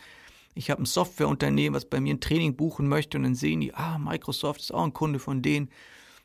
ich 0.55 0.71
habe 0.71 0.83
ein 0.83 0.87
Softwareunternehmen, 0.87 1.77
was 1.77 1.85
bei 1.85 2.01
mir 2.01 2.15
ein 2.15 2.21
Training 2.21 2.57
buchen 2.57 2.89
möchte 2.89 3.19
und 3.19 3.25
dann 3.25 3.35
sehen 3.35 3.61
die, 3.61 3.75
ah, 3.75 3.99
Microsoft 3.99 4.61
ist 4.61 4.75
auch 4.75 4.83
ein 4.83 4.93
Kunde 4.93 5.21
von 5.21 5.43
denen 5.43 5.71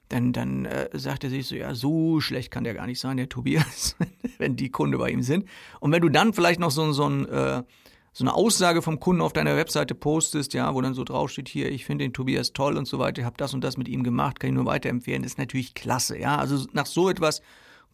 dann, 0.09 0.33
dann 0.33 0.65
äh, 0.65 0.89
sagt 0.93 1.23
er 1.23 1.29
sich 1.29 1.47
so, 1.47 1.55
ja, 1.55 1.73
so 1.73 2.19
schlecht 2.19 2.51
kann 2.51 2.63
der 2.63 2.73
gar 2.73 2.85
nicht 2.85 2.99
sein, 2.99 3.17
der 3.17 3.29
Tobias, 3.29 3.95
wenn 4.37 4.55
die 4.55 4.69
Kunde 4.69 4.97
bei 4.97 5.09
ihm 5.09 5.21
sind. 5.21 5.45
Und 5.79 5.91
wenn 5.91 6.01
du 6.01 6.09
dann 6.09 6.33
vielleicht 6.33 6.59
noch 6.59 6.71
so, 6.71 6.91
so, 6.91 7.09
ein, 7.09 7.27
äh, 7.27 7.63
so 8.13 8.23
eine 8.23 8.33
Aussage 8.33 8.81
vom 8.81 8.99
Kunden 8.99 9.21
auf 9.21 9.33
deiner 9.33 9.55
Webseite 9.55 9.95
postest, 9.95 10.53
ja, 10.53 10.73
wo 10.73 10.81
dann 10.81 10.93
so 10.93 11.03
draufsteht, 11.03 11.49
hier, 11.49 11.71
ich 11.71 11.85
finde 11.85 12.05
den 12.05 12.13
Tobias 12.13 12.53
toll 12.53 12.77
und 12.77 12.87
so 12.87 12.99
weiter, 12.99 13.21
ich 13.21 13.25
habe 13.25 13.37
das 13.37 13.53
und 13.53 13.63
das 13.63 13.77
mit 13.77 13.87
ihm 13.87 14.03
gemacht, 14.03 14.39
kann 14.39 14.51
ich 14.51 14.55
nur 14.55 14.65
weiterempfehlen, 14.65 15.23
das 15.23 15.33
ist 15.33 15.37
natürlich 15.39 15.73
klasse, 15.73 16.19
ja. 16.19 16.37
Also 16.37 16.67
nach 16.73 16.85
so 16.85 17.09
etwas 17.09 17.41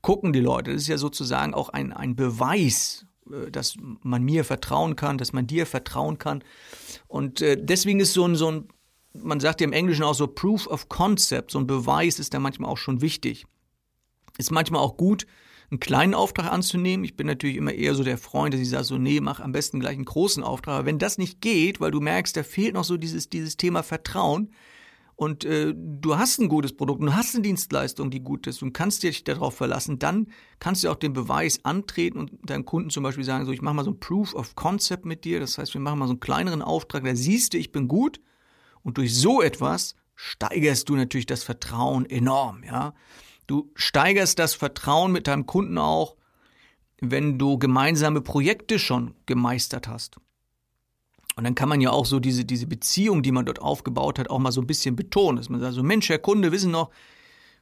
gucken 0.01 0.34
die 0.34 0.39
Leute. 0.39 0.74
Das 0.74 0.82
ist 0.82 0.88
ja 0.88 0.98
sozusagen 0.98 1.53
auch 1.53 1.70
ein, 1.70 1.94
ein 1.94 2.15
Beweis, 2.15 3.06
äh, 3.32 3.51
dass 3.51 3.75
man 3.80 4.24
mir 4.24 4.44
vertrauen 4.44 4.96
kann, 4.96 5.18
dass 5.18 5.34
man 5.34 5.48
dir 5.48 5.65
vertrauen 5.65 6.18
kann. 6.18 6.44
Und 7.08 7.41
äh, 7.41 7.58
deswegen 7.60 8.00
ist 8.00 8.13
so 8.13 8.25
ein, 8.27 8.36
so 8.36 8.51
ein 8.51 8.68
man 9.13 9.39
sagt 9.39 9.62
ja 9.62 9.68
im 9.68 9.74
Englischen 9.74 10.03
auch 10.03 10.13
so 10.13 10.27
Proof 10.27 10.68
of 10.68 10.89
Concept, 10.89 11.51
so 11.51 11.60
ein 11.60 11.68
Beweis 11.68 12.20
ist 12.20 12.34
da 12.34 12.39
manchmal 12.39 12.70
auch 12.70 12.77
schon 12.77 13.01
wichtig. 13.01 13.46
Ist 14.38 14.51
manchmal 14.51 14.82
auch 14.82 14.98
gut, 14.98 15.25
einen 15.70 15.80
kleinen 15.80 16.13
Auftrag 16.13 16.51
anzunehmen. 16.51 17.06
Ich 17.06 17.15
bin 17.15 17.27
natürlich 17.27 17.56
immer 17.56 17.74
eher 17.74 17.96
so 17.96 18.03
der 18.03 18.18
Freund, 18.18 18.53
dass 18.53 18.62
ich 18.62 18.70
sage 18.70 18.84
so, 18.84 18.98
nee, 18.98 19.22
mach 19.22 19.39
am 19.39 19.51
besten 19.53 19.80
gleich 19.80 19.96
einen 19.96 20.06
großen 20.06 20.44
Auftrag. 20.44 20.75
Aber 20.75 20.86
wenn 20.86 21.00
das 21.00 21.18
nicht 21.18 21.41
geht, 21.41 21.80
weil 21.80 21.91
du 21.91 22.01
merkst, 22.01 22.36
da 22.36 22.44
fehlt 22.44 22.74
noch 22.74 22.84
so 22.84 22.98
dieses, 22.98 23.30
dieses 23.30 23.56
Thema 23.58 23.82
Vertrauen 23.82 24.51
und 25.15 25.46
äh, 25.46 25.74
du 25.75 26.18
hast 26.18 26.39
ein 26.39 26.50
gutes 26.50 26.74
Produkt, 26.74 27.01
du 27.01 27.13
hast 27.13 27.36
eine 27.36 27.44
Dienstleistung, 27.44 28.10
die 28.10 28.22
gut 28.22 28.48
ist 28.48 28.62
und 28.63 28.74
kannst 28.74 29.03
dich 29.03 29.24
darauf 29.24 29.56
verlassen, 29.56 30.00
dann 30.00 30.27
kannst 30.60 30.84
du 30.84 30.89
auch 30.89 30.96
den 30.96 31.13
Beweis 31.13 31.63
antreten 31.63 32.18
und 32.18 32.32
deinem 32.44 32.65
Kunden 32.65 32.89
zum 32.89 33.03
Beispiel 33.03 33.24
sagen, 33.24 33.46
so, 33.46 33.51
ich 33.51 33.62
mache 33.62 33.75
mal 33.75 33.86
so 33.86 33.91
ein 33.91 34.00
Proof 34.00 34.34
of 34.34 34.56
Concept 34.56 35.06
mit 35.06 35.24
dir. 35.24 35.39
Das 35.39 35.58
heißt, 35.58 35.74
wir 35.74 35.82
machen 35.82 36.00
mal 36.00 36.08
so 36.08 36.13
einen 36.13 36.20
kleineren 36.20 36.62
Auftrag, 36.62 37.03
da 37.03 37.15
siehst 37.15 37.53
du, 37.53 37.58
ich 37.58 37.72
bin 37.72 37.88
gut 37.88 38.20
und 38.84 38.98
durch 38.98 39.16
so 39.16 39.42
etwas 39.42 39.96
steigerst 40.16 40.90
du 40.90 40.96
natürlich 40.96 41.26
das 41.26 41.44
Vertrauen 41.44 42.06
enorm, 42.10 42.64
ja. 42.64 42.94
Du 43.48 43.70
steigerst 43.76 44.40
das 44.40 44.54
Vertrauen 44.54 45.12
mit 45.12 45.28
deinem 45.28 45.46
Kunden 45.46 45.78
auch, 45.78 46.16
wenn 47.02 47.38
du 47.38 47.58
gemeinsame 47.58 48.22
Projekte 48.22 48.80
schon 48.80 49.16
gemeistert 49.26 49.88
hast. 49.88 50.18
Und 51.36 51.44
dann 51.44 51.56
kann 51.56 51.70
man 51.70 51.82
ja 51.82 51.92
auch 51.92 52.06
so 52.06 52.20
diese, 52.20 52.46
diese 52.46 52.68
Beziehung, 52.68 53.24
die 53.24 53.32
man 53.32 53.46
dort 53.46 53.60
aufgebaut 53.60 54.20
hat, 54.20 54.30
auch 54.30 54.40
mal 54.40 54.52
so 54.52 54.62
ein 54.62 54.68
bisschen 54.68 54.96
betonen. 54.96 55.38
Dass 55.38 55.50
man 55.50 55.60
sagt, 55.60 55.74
so 55.74 55.84
Mensch, 55.84 56.10
Herr 56.10 56.20
Kunde, 56.20 56.52
wissen 56.52 56.72
noch, 56.72 56.92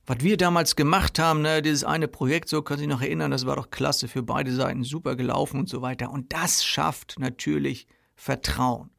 was 0.06 0.22
wir 0.22 0.38
damals 0.38 0.76
gemacht 0.76 1.20
haben, 1.20 1.42
ne, 1.42 1.62
dieses 1.62 1.84
eine 1.84 2.08
Projekt, 2.08 2.50
so 2.50 2.62
können 2.62 2.80
Sie 2.80 2.86
sich 2.86 2.94
noch 2.94 3.02
erinnern, 3.02 3.32
das 3.32 3.46
war 3.46 3.56
doch 3.56 3.70
klasse 3.70 4.08
für 4.08 4.24
beide 4.24 4.54
Seiten, 4.54 4.84
super 4.84 5.16
gelaufen 5.16 5.60
und 5.60 5.70
so 5.70 5.82
weiter. 5.82 6.12
Und 6.12 6.34
das 6.34 6.66
schafft 6.66 7.18
natürlich 7.20 7.88
Vertrauen. 8.16 8.90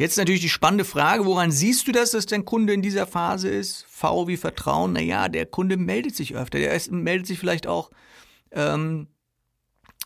Jetzt 0.00 0.16
natürlich 0.16 0.40
die 0.40 0.48
spannende 0.48 0.86
Frage, 0.86 1.26
woran 1.26 1.50
siehst 1.50 1.86
du 1.86 1.92
das, 1.92 2.12
dass 2.12 2.24
dein 2.24 2.46
Kunde 2.46 2.72
in 2.72 2.80
dieser 2.80 3.06
Phase 3.06 3.50
ist? 3.50 3.84
V 3.86 4.28
wie 4.28 4.38
Vertrauen, 4.38 4.94
naja, 4.94 5.28
der 5.28 5.44
Kunde 5.44 5.76
meldet 5.76 6.16
sich 6.16 6.34
öfter, 6.34 6.58
der 6.58 6.80
meldet 6.90 7.26
sich 7.26 7.38
vielleicht 7.38 7.66
auch, 7.66 7.90
ähm, 8.50 9.08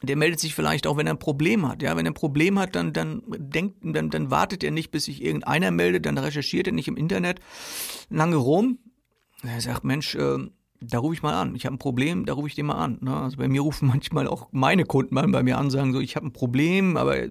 der 0.02 0.16
meldet 0.16 0.40
sich 0.40 0.52
vielleicht 0.52 0.88
auch, 0.88 0.96
wenn 0.96 1.06
er 1.06 1.12
ein 1.12 1.20
Problem 1.20 1.68
hat. 1.68 1.80
Ja, 1.80 1.96
wenn 1.96 2.06
er 2.06 2.10
ein 2.10 2.14
Problem 2.14 2.58
hat, 2.58 2.74
dann, 2.74 2.92
dann 2.92 3.22
denkt, 3.28 3.76
dann, 3.84 4.10
dann 4.10 4.32
wartet 4.32 4.64
er 4.64 4.72
nicht, 4.72 4.90
bis 4.90 5.04
sich 5.04 5.22
irgendeiner 5.22 5.70
meldet, 5.70 6.06
dann 6.06 6.18
recherchiert 6.18 6.66
er 6.66 6.72
nicht 6.72 6.88
im 6.88 6.96
Internet 6.96 7.38
lange 8.10 8.34
rum. 8.34 8.80
Er 9.44 9.60
sagt, 9.60 9.84
Mensch, 9.84 10.16
äh, 10.16 10.38
da 10.80 10.98
rufe 10.98 11.14
ich 11.14 11.22
mal 11.22 11.40
an. 11.40 11.54
Ich 11.54 11.66
habe 11.66 11.76
ein 11.76 11.78
Problem, 11.78 12.26
da 12.26 12.32
rufe 12.32 12.48
ich 12.48 12.56
den 12.56 12.66
mal 12.66 12.82
an. 12.82 12.98
Ne? 13.00 13.16
Also 13.16 13.36
bei 13.36 13.46
mir 13.46 13.60
rufen 13.60 13.86
manchmal 13.94 14.26
auch 14.26 14.48
meine 14.50 14.86
Kunden 14.86 15.14
mal 15.14 15.28
bei 15.28 15.44
mir 15.44 15.56
an, 15.56 15.70
sagen 15.70 15.92
so, 15.92 16.00
ich 16.00 16.16
habe 16.16 16.26
ein 16.26 16.32
Problem, 16.32 16.96
aber 16.96 17.28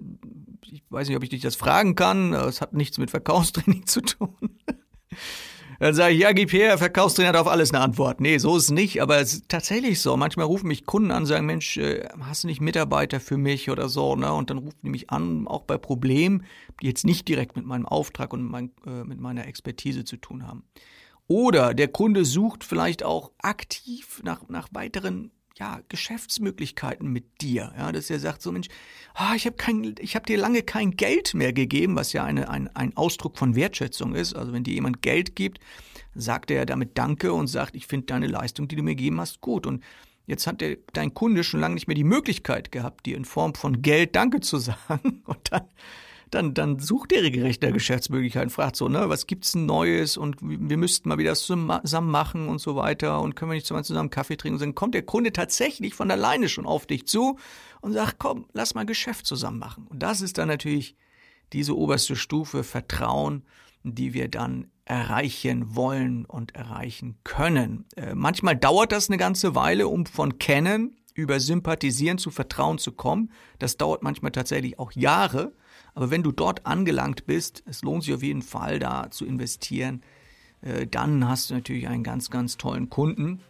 ich 0.70 0.82
weiß 0.90 1.08
nicht, 1.08 1.16
ob 1.16 1.22
ich 1.22 1.30
dich 1.30 1.42
das 1.42 1.56
fragen 1.56 1.94
kann. 1.94 2.32
Es 2.32 2.60
hat 2.60 2.72
nichts 2.72 2.98
mit 2.98 3.10
Verkaufstraining 3.10 3.86
zu 3.86 4.00
tun. 4.00 4.58
Dann 5.80 5.94
sage 5.94 6.14
ich, 6.14 6.20
ja, 6.20 6.32
gib 6.32 6.52
her, 6.52 6.78
Verkaufstrainer 6.78 7.30
hat 7.30 7.36
auf 7.36 7.48
alles 7.48 7.72
eine 7.72 7.82
Antwort. 7.82 8.20
Nee, 8.20 8.38
so 8.38 8.56
ist 8.56 8.64
es 8.64 8.70
nicht, 8.70 9.02
aber 9.02 9.18
es 9.18 9.34
ist 9.34 9.48
tatsächlich 9.48 10.00
so. 10.00 10.16
Manchmal 10.16 10.46
rufen 10.46 10.68
mich 10.68 10.86
Kunden 10.86 11.10
an, 11.10 11.26
sagen, 11.26 11.46
Mensch, 11.46 11.76
äh, 11.76 12.08
hast 12.20 12.44
du 12.44 12.48
nicht 12.48 12.60
Mitarbeiter 12.60 13.20
für 13.20 13.36
mich 13.36 13.70
oder 13.70 13.88
so, 13.88 14.14
ne? 14.16 14.32
Und 14.32 14.50
dann 14.50 14.58
rufen 14.58 14.78
die 14.82 14.90
mich 14.90 15.10
an, 15.10 15.46
auch 15.48 15.62
bei 15.62 15.76
Problemen, 15.76 16.44
die 16.80 16.86
jetzt 16.86 17.04
nicht 17.04 17.28
direkt 17.28 17.56
mit 17.56 17.66
meinem 17.66 17.86
Auftrag 17.86 18.32
und 18.32 18.44
mein, 18.44 18.70
äh, 18.86 19.04
mit 19.04 19.20
meiner 19.20 19.46
Expertise 19.46 20.04
zu 20.04 20.16
tun 20.16 20.46
haben. 20.46 20.64
Oder 21.26 21.74
der 21.74 21.88
Kunde 21.88 22.24
sucht 22.24 22.64
vielleicht 22.64 23.02
auch 23.02 23.32
aktiv 23.38 24.20
nach, 24.22 24.48
nach 24.48 24.68
weiteren 24.72 25.32
ja, 25.58 25.80
Geschäftsmöglichkeiten 25.88 27.08
mit 27.08 27.40
dir. 27.40 27.72
Ja, 27.76 27.92
dass 27.92 28.10
er 28.10 28.18
sagt 28.18 28.42
so, 28.42 28.50
Mensch, 28.50 28.68
ah, 29.14 29.34
ich 29.36 29.46
habe 29.46 29.56
kein, 29.56 29.94
ich 30.00 30.16
habe 30.16 30.26
dir 30.26 30.36
lange 30.36 30.62
kein 30.62 30.92
Geld 30.92 31.34
mehr 31.34 31.52
gegeben, 31.52 31.94
was 31.96 32.12
ja 32.12 32.24
eine, 32.24 32.48
ein, 32.48 32.68
ein 32.74 32.96
Ausdruck 32.96 33.38
von 33.38 33.54
Wertschätzung 33.54 34.14
ist. 34.14 34.34
Also 34.34 34.52
wenn 34.52 34.64
dir 34.64 34.74
jemand 34.74 35.02
Geld 35.02 35.36
gibt, 35.36 35.60
sagt 36.14 36.50
er 36.50 36.66
damit 36.66 36.98
Danke 36.98 37.32
und 37.32 37.46
sagt, 37.46 37.76
ich 37.76 37.86
finde 37.86 38.06
deine 38.06 38.26
Leistung, 38.26 38.68
die 38.68 38.76
du 38.76 38.82
mir 38.82 38.96
gegeben 38.96 39.20
hast, 39.20 39.40
gut. 39.40 39.66
Und 39.66 39.84
jetzt 40.26 40.46
hat 40.46 40.60
der, 40.60 40.76
dein 40.92 41.14
Kunde 41.14 41.44
schon 41.44 41.60
lange 41.60 41.74
nicht 41.74 41.86
mehr 41.86 41.94
die 41.94 42.04
Möglichkeit 42.04 42.72
gehabt, 42.72 43.06
dir 43.06 43.16
in 43.16 43.24
Form 43.24 43.54
von 43.54 43.80
Geld 43.80 44.16
Danke 44.16 44.40
zu 44.40 44.58
sagen. 44.58 45.22
Und 45.24 45.52
dann 45.52 45.68
dann, 46.34 46.54
dann 46.54 46.78
sucht 46.78 47.12
der 47.12 47.30
gerechte 47.30 47.72
Geschäftsmöglichkeiten, 47.72 48.50
fragt 48.50 48.76
so, 48.76 48.88
ne, 48.88 49.08
was 49.08 49.26
gibt's 49.26 49.54
Neues 49.54 50.16
und 50.16 50.36
wir 50.40 50.76
müssten 50.76 51.08
mal 51.08 51.18
wieder 51.18 51.34
zusammen 51.34 52.10
machen 52.10 52.48
und 52.48 52.60
so 52.60 52.76
weiter 52.76 53.20
und 53.20 53.36
können 53.36 53.50
wir 53.50 53.54
nicht 53.54 53.66
zusammen 53.66 54.10
Kaffee 54.10 54.36
trinken 54.36 54.56
und 54.56 54.62
dann 54.62 54.74
kommt 54.74 54.94
der 54.94 55.02
Kunde 55.02 55.32
tatsächlich 55.32 55.94
von 55.94 56.10
alleine 56.10 56.48
schon 56.48 56.66
auf 56.66 56.86
dich 56.86 57.06
zu 57.06 57.38
und 57.80 57.92
sagt, 57.92 58.16
komm, 58.18 58.46
lass 58.52 58.74
mal 58.74 58.86
Geschäft 58.86 59.26
zusammen 59.26 59.58
machen. 59.58 59.86
Und 59.86 60.02
das 60.02 60.20
ist 60.20 60.38
dann 60.38 60.48
natürlich 60.48 60.96
diese 61.52 61.76
oberste 61.76 62.16
Stufe 62.16 62.64
Vertrauen, 62.64 63.44
die 63.84 64.14
wir 64.14 64.28
dann 64.28 64.68
erreichen 64.84 65.74
wollen 65.74 66.24
und 66.24 66.54
erreichen 66.54 67.18
können. 67.24 67.86
Äh, 67.96 68.14
manchmal 68.14 68.56
dauert 68.56 68.92
das 68.92 69.08
eine 69.08 69.18
ganze 69.18 69.54
Weile, 69.54 69.88
um 69.88 70.06
von 70.06 70.38
Kennen 70.38 70.96
über 71.14 71.40
Sympathisieren 71.40 72.18
zu 72.18 72.30
Vertrauen 72.30 72.78
zu 72.78 72.92
kommen. 72.92 73.30
Das 73.58 73.76
dauert 73.76 74.02
manchmal 74.02 74.32
tatsächlich 74.32 74.78
auch 74.78 74.92
Jahre. 74.92 75.52
Aber 75.94 76.10
wenn 76.10 76.22
du 76.22 76.32
dort 76.32 76.66
angelangt 76.66 77.26
bist, 77.26 77.62
es 77.66 77.82
lohnt 77.82 78.02
sich 78.02 78.14
auf 78.14 78.22
jeden 78.22 78.42
Fall 78.42 78.78
da 78.78 79.10
zu 79.10 79.24
investieren, 79.24 80.02
äh, 80.60 80.86
dann 80.86 81.28
hast 81.28 81.50
du 81.50 81.54
natürlich 81.54 81.88
einen 81.88 82.02
ganz, 82.02 82.30
ganz 82.30 82.56
tollen 82.56 82.90
Kunden. 82.90 83.40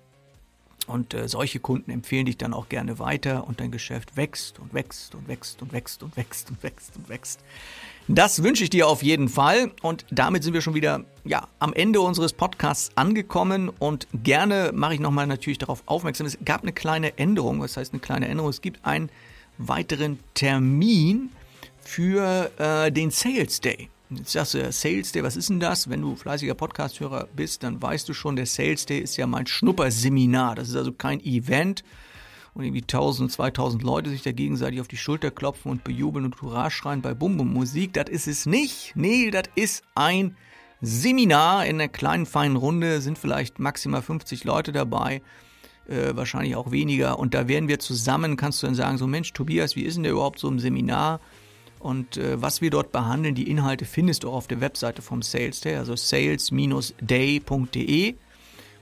Und 0.86 1.14
äh, 1.14 1.28
solche 1.28 1.60
Kunden 1.60 1.90
empfehlen 1.90 2.26
dich 2.26 2.36
dann 2.36 2.52
auch 2.52 2.68
gerne 2.68 2.98
weiter 2.98 3.46
und 3.46 3.60
dein 3.60 3.70
Geschäft 3.70 4.16
wächst 4.16 4.58
und 4.58 4.74
wächst 4.74 5.14
und 5.14 5.28
wächst 5.28 5.62
und 5.62 5.72
wächst 5.72 6.02
und 6.02 6.16
wächst 6.16 6.50
und 6.50 6.62
wächst 6.62 6.96
und 6.96 7.08
wächst. 7.08 7.40
Das 8.06 8.42
wünsche 8.42 8.64
ich 8.64 8.70
dir 8.70 8.86
auf 8.86 9.02
jeden 9.02 9.28
Fall. 9.28 9.72
Und 9.80 10.04
damit 10.10 10.44
sind 10.44 10.52
wir 10.52 10.60
schon 10.60 10.74
wieder 10.74 11.04
ja, 11.24 11.48
am 11.58 11.72
Ende 11.72 12.02
unseres 12.02 12.34
Podcasts 12.34 12.90
angekommen. 12.96 13.70
Und 13.70 14.06
gerne 14.12 14.72
mache 14.74 14.94
ich 14.94 15.00
nochmal 15.00 15.26
natürlich 15.26 15.58
darauf 15.58 15.82
aufmerksam. 15.86 16.26
Es 16.26 16.36
gab 16.44 16.62
eine 16.62 16.72
kleine 16.72 17.18
Änderung. 17.18 17.60
Was 17.60 17.78
heißt 17.78 17.94
eine 17.94 18.00
kleine 18.00 18.28
Änderung? 18.28 18.50
Es 18.50 18.60
gibt 18.60 18.84
einen 18.84 19.08
weiteren 19.56 20.18
Termin 20.34 21.30
für 21.80 22.50
äh, 22.58 22.92
den 22.92 23.10
Sales 23.10 23.60
Day. 23.60 23.88
Jetzt 24.10 24.32
sagst 24.32 24.54
du, 24.54 24.72
Sales 24.72 25.12
Day, 25.12 25.22
was 25.22 25.36
ist 25.36 25.48
denn 25.48 25.60
das? 25.60 25.88
Wenn 25.88 26.02
du 26.02 26.14
fleißiger 26.14 26.54
Podcast-Hörer 26.54 27.28
bist, 27.34 27.62
dann 27.62 27.80
weißt 27.80 28.08
du 28.08 28.14
schon, 28.14 28.36
der 28.36 28.46
Sales 28.46 28.86
Day 28.86 29.00
ist 29.00 29.16
ja 29.16 29.26
mein 29.26 29.46
Schnupperseminar. 29.46 30.54
Das 30.54 30.68
ist 30.68 30.76
also 30.76 30.92
kein 30.92 31.20
Event, 31.20 31.82
und 32.54 32.62
irgendwie 32.62 32.82
1000, 32.82 33.32
2000 33.32 33.82
Leute 33.82 34.10
sich 34.10 34.22
da 34.22 34.32
gegenseitig 34.32 34.80
auf 34.80 34.88
die 34.88 34.96
Schulter 34.96 35.30
klopfen 35.30 35.72
und 35.72 35.84
bejubeln 35.84 36.24
und 36.24 36.40
Hurra 36.40 36.70
schreien 36.70 37.02
bei 37.02 37.12
Bum 37.12 37.36
Bum 37.36 37.52
Musik. 37.52 37.92
Das 37.92 38.08
ist 38.08 38.28
es 38.28 38.46
nicht. 38.46 38.92
Nee, 38.94 39.30
das 39.30 39.44
ist 39.56 39.82
ein 39.96 40.36
Seminar 40.80 41.66
in 41.66 41.80
einer 41.80 41.88
kleinen, 41.88 42.26
feinen 42.26 42.56
Runde. 42.56 43.00
Sind 43.00 43.18
vielleicht 43.18 43.58
maximal 43.58 44.02
50 44.02 44.44
Leute 44.44 44.70
dabei. 44.70 45.20
Äh, 45.88 46.14
wahrscheinlich 46.14 46.54
auch 46.54 46.70
weniger. 46.70 47.18
Und 47.18 47.34
da 47.34 47.48
werden 47.48 47.68
wir 47.68 47.80
zusammen, 47.80 48.36
kannst 48.36 48.62
du 48.62 48.66
dann 48.66 48.76
sagen, 48.76 48.98
so 48.98 49.06
Mensch, 49.08 49.32
Tobias, 49.32 49.74
wie 49.74 49.82
ist 49.82 49.96
denn 49.96 50.04
der 50.04 50.12
überhaupt 50.12 50.38
so 50.38 50.46
im 50.48 50.60
Seminar? 50.60 51.20
Und 51.84 52.16
äh, 52.16 52.40
was 52.40 52.62
wir 52.62 52.70
dort 52.70 52.92
behandeln, 52.92 53.34
die 53.34 53.50
Inhalte 53.50 53.84
findest 53.84 54.24
du 54.24 54.30
auch 54.30 54.36
auf 54.36 54.46
der 54.46 54.62
Webseite 54.62 55.02
vom 55.02 55.20
Sales 55.20 55.60
Day, 55.60 55.76
also 55.76 55.94
sales-day.de. 55.94 56.54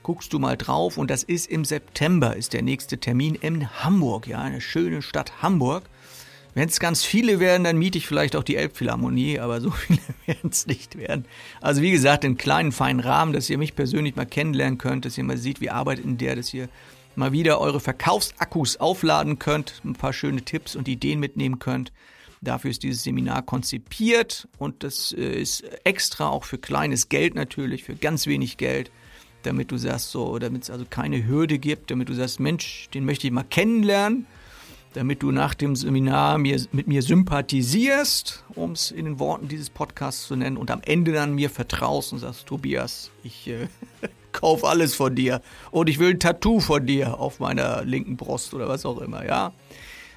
Guckst 0.03 0.31
du 0.31 0.39
mal 0.39 0.55
drauf 0.55 0.97
und 0.97 1.11
das 1.11 1.23
ist 1.23 1.47
im 1.47 1.65
September, 1.65 2.37
ist 2.37 2.53
der 2.53 2.61
nächste 2.61 2.97
Termin 2.97 3.35
in 3.35 3.69
Hamburg, 3.83 4.25
ja, 4.27 4.39
eine 4.39 4.61
schöne 4.61 5.01
Stadt 5.01 5.41
Hamburg. 5.41 5.83
Wenn 6.53 6.69
es 6.69 6.79
ganz 6.79 7.03
viele 7.03 7.41
werden, 7.41 7.65
dann 7.65 7.77
miete 7.77 7.97
ich 7.97 8.07
vielleicht 8.07 8.37
auch 8.37 8.43
die 8.43 8.55
Elbphilharmonie, 8.55 9.37
aber 9.37 9.59
so 9.59 9.71
viele 9.87 9.99
werden 10.25 10.49
es 10.49 10.65
nicht 10.65 10.97
werden. 10.97 11.25
Also 11.59 11.81
wie 11.81 11.91
gesagt, 11.91 12.23
in 12.23 12.37
kleinen, 12.37 12.71
feinen 12.71 13.01
Rahmen, 13.01 13.33
dass 13.33 13.49
ihr 13.49 13.57
mich 13.57 13.75
persönlich 13.75 14.15
mal 14.15 14.25
kennenlernen 14.25 14.77
könnt, 14.77 15.03
dass 15.03 15.17
ihr 15.17 15.25
mal 15.25 15.35
seht, 15.35 15.59
wie 15.59 15.69
arbeitet 15.69 16.05
in 16.05 16.17
der, 16.17 16.37
dass 16.37 16.53
ihr 16.53 16.69
mal 17.17 17.33
wieder 17.33 17.59
eure 17.59 17.81
Verkaufsakkus 17.81 18.77
aufladen 18.77 19.39
könnt, 19.39 19.81
ein 19.83 19.91
paar 19.91 20.13
schöne 20.13 20.43
Tipps 20.43 20.77
und 20.77 20.87
Ideen 20.87 21.19
mitnehmen 21.19 21.59
könnt. 21.59 21.91
Dafür 22.43 22.71
ist 22.71 22.83
dieses 22.83 23.03
Seminar 23.03 23.41
konzipiert 23.41 24.47
und 24.57 24.83
das 24.83 25.13
äh, 25.13 25.41
ist 25.41 25.63
extra 25.83 26.29
auch 26.29 26.43
für 26.43 26.57
kleines 26.57 27.09
Geld 27.09 27.35
natürlich, 27.35 27.83
für 27.83 27.95
ganz 27.95 28.27
wenig 28.27 28.57
Geld, 28.57 28.91
damit 29.43 29.71
du 29.71 29.77
sagst 29.77 30.11
so, 30.11 30.37
damit 30.39 30.63
es 30.63 30.69
also 30.69 30.85
keine 30.89 31.25
Hürde 31.25 31.59
gibt, 31.59 31.91
damit 31.91 32.09
du 32.09 32.13
sagst, 32.13 32.39
Mensch, 32.39 32.89
den 32.93 33.05
möchte 33.05 33.27
ich 33.27 33.33
mal 33.33 33.43
kennenlernen, 33.43 34.25
damit 34.93 35.23
du 35.23 35.31
nach 35.31 35.53
dem 35.53 35.75
Seminar 35.75 36.37
mir, 36.37 36.61
mit 36.71 36.87
mir 36.87 37.01
sympathisierst, 37.01 38.43
um 38.55 38.73
es 38.73 38.91
in 38.91 39.05
den 39.05 39.19
Worten 39.19 39.47
dieses 39.47 39.69
Podcasts 39.69 40.27
zu 40.27 40.35
nennen, 40.35 40.57
und 40.57 40.69
am 40.69 40.81
Ende 40.83 41.13
dann 41.13 41.33
mir 41.33 41.49
vertraust 41.49 42.13
und 42.13 42.19
sagst, 42.19 42.45
Tobias, 42.45 43.11
ich 43.23 43.47
äh, 43.47 43.67
kauf 44.33 44.65
alles 44.65 44.95
von 44.95 45.15
dir 45.15 45.41
und 45.71 45.89
ich 45.89 45.99
will 45.99 46.11
ein 46.11 46.19
Tattoo 46.19 46.59
von 46.59 46.85
dir 46.85 47.19
auf 47.19 47.39
meiner 47.39 47.83
linken 47.83 48.17
Brust 48.17 48.53
oder 48.53 48.67
was 48.67 48.85
auch 48.85 48.99
immer, 48.99 49.25
ja. 49.25 49.53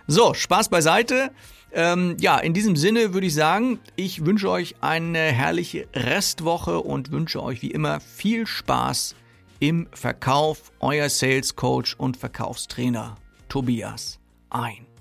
So, 0.09 0.35
Spaß 0.35 0.69
beiseite. 0.69 1.33
Ähm, 1.77 2.17
ja, 2.19 2.39
in 2.39 2.55
diesem 2.55 2.75
Sinne 2.75 3.13
würde 3.13 3.27
ich 3.27 3.35
sagen, 3.35 3.79
ich 3.97 4.25
wünsche 4.25 4.49
euch 4.49 4.77
eine 4.81 5.19
herrliche 5.19 5.87
Restwoche 5.93 6.81
und 6.81 7.13
wünsche 7.13 7.43
euch 7.43 7.61
wie 7.61 7.71
immer 7.71 8.01
viel 8.01 8.47
Spaß 8.47 9.15
im 9.61 9.87
Verkauf. 9.93 10.73
Euer 10.81 11.11
Sales 11.11 11.55
Coach 11.55 11.95
und 11.99 12.17
Verkaufstrainer 12.17 13.17
Tobias 13.51 14.19
ein. 14.49 14.96